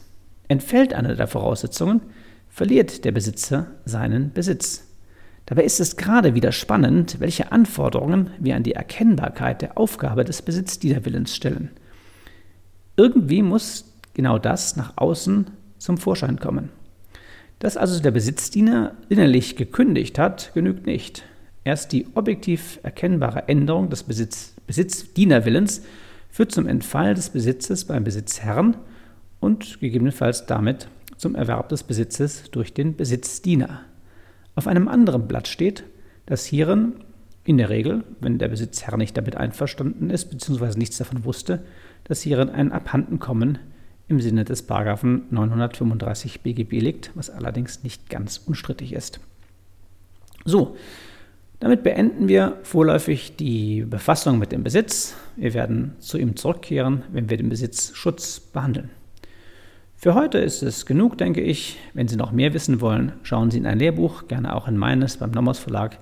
Entfällt 0.48 0.96
eine 0.96 1.16
der 1.16 1.28
Voraussetzungen, 1.28 2.02
verliert 2.58 3.06
der 3.06 3.12
Besitzer 3.12 3.68
seinen 3.86 4.34
Besitz. 4.34 4.88
Dabei 5.46 5.64
ist 5.64 5.80
es 5.80 5.96
gerade 5.96 6.34
wieder 6.34 6.52
spannend, 6.52 7.20
welche 7.20 7.52
Anforderungen 7.52 8.32
wir 8.40 8.56
an 8.56 8.64
die 8.64 8.74
Erkennbarkeit 8.74 9.62
der 9.62 9.78
Aufgabe 9.78 10.26
des 10.26 10.42
Besitzdienerwillens 10.42 11.36
stellen. 11.36 11.70
Irgendwie 12.96 13.44
muss 13.44 13.94
genau 14.16 14.40
das 14.40 14.76
nach 14.76 14.94
außen 14.96 15.52
zum 15.78 16.00
Vorschein 16.00 16.40
kommen. 16.40 16.70
Dass 17.60 17.78
also 17.78 18.02
der 18.02 18.10
Besitzdiener 18.10 18.96
innerlich 19.08 19.56
gekündigt 19.56 20.18
hat, 20.18 20.52
genügt 20.56 20.88
nicht. 20.88 21.26
Erst 21.64 21.92
die 21.92 22.08
objektiv 22.16 22.80
erkennbare 22.82 23.48
Änderung 23.48 23.92
des 23.92 24.02
Besitz, 24.02 24.56
Besitzdienerwillens 24.66 25.84
führt 26.32 26.52
zum 26.52 26.68
Entfall 26.68 27.14
des 27.14 27.30
Besitzes 27.30 27.86
beim 27.86 28.04
Besitzherrn 28.04 28.78
und 29.40 29.80
gegebenenfalls 29.80 30.48
damit 30.48 30.88
zum 31.18 31.36
Erwerb 31.36 31.70
des 31.70 31.84
Besitzes 31.84 32.50
durch 32.52 32.74
den 32.74 32.96
Besitzdiener. 32.96 33.82
Auf 34.56 34.68
einem 34.68 34.88
anderen 34.88 35.28
Blatt 35.28 35.48
steht, 35.48 35.84
dass 36.26 36.46
hierin 36.46 36.94
in 37.44 37.58
der 37.58 37.70
Regel, 37.70 38.04
wenn 38.20 38.40
der 38.40 38.50
Besitzherr 38.50 38.98
nicht 38.98 39.16
damit 39.16 39.36
einverstanden 39.36 40.10
ist 40.10 40.26
bzw. 40.26 40.78
nichts 40.78 40.98
davon 40.98 41.24
wusste, 41.26 41.64
dass 42.04 42.22
hierin 42.22 42.50
ein 42.50 42.72
Abhandenkommen 42.72 43.60
im 44.08 44.20
Sinne 44.22 44.46
des 44.46 44.64
Paragraphen 44.64 45.24
935 45.32 46.42
BGB 46.42 46.80
liegt, 46.80 47.12
was 47.16 47.30
allerdings 47.30 47.84
nicht 47.84 48.10
ganz 48.10 48.38
unstrittig 48.38 48.94
ist. 48.94 49.20
So, 50.46 50.78
damit 51.60 51.84
beenden 51.84 52.28
wir 52.28 52.58
vorläufig 52.64 53.36
die 53.36 53.84
Befassung 53.84 54.40
mit 54.40 54.52
dem 54.52 54.64
Besitz. 54.64 55.16
Wir 55.36 55.54
werden 55.54 55.96
zu 56.00 56.18
ihm 56.18 56.36
zurückkehren, 56.36 57.04
wenn 57.12 57.30
wir 57.30 57.38
den 57.38 57.50
Besitzschutz 57.50 58.40
behandeln. 58.40 58.90
Für 60.00 60.14
heute 60.14 60.38
ist 60.38 60.62
es 60.62 60.86
genug, 60.86 61.18
denke 61.18 61.42
ich. 61.42 61.80
Wenn 61.96 62.08
Sie 62.08 62.18
noch 62.18 62.32
mehr 62.32 62.54
wissen 62.54 62.82
wollen, 62.82 63.14
schauen 63.24 63.50
Sie 63.50 63.58
in 63.58 63.66
ein 63.66 63.80
Lehrbuch, 63.80 64.28
gerne 64.28 64.56
auch 64.56 64.68
in 64.68 64.78
meines 64.78 65.18
beim 65.18 65.32
Nomos 65.32 65.58
Verlag, 65.58 65.98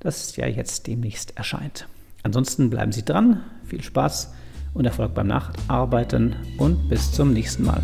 das 0.00 0.34
ja 0.36 0.46
jetzt 0.46 0.86
demnächst 0.86 1.36
erscheint. 1.36 1.86
Ansonsten 2.22 2.70
bleiben 2.70 2.92
Sie 2.92 3.04
dran, 3.04 3.44
viel 3.66 3.82
Spaß 3.82 4.32
und 4.72 4.86
Erfolg 4.86 5.12
beim 5.12 5.26
Nacharbeiten 5.26 6.36
und 6.56 6.88
bis 6.88 7.12
zum 7.12 7.34
nächsten 7.34 7.64
Mal. 7.64 7.82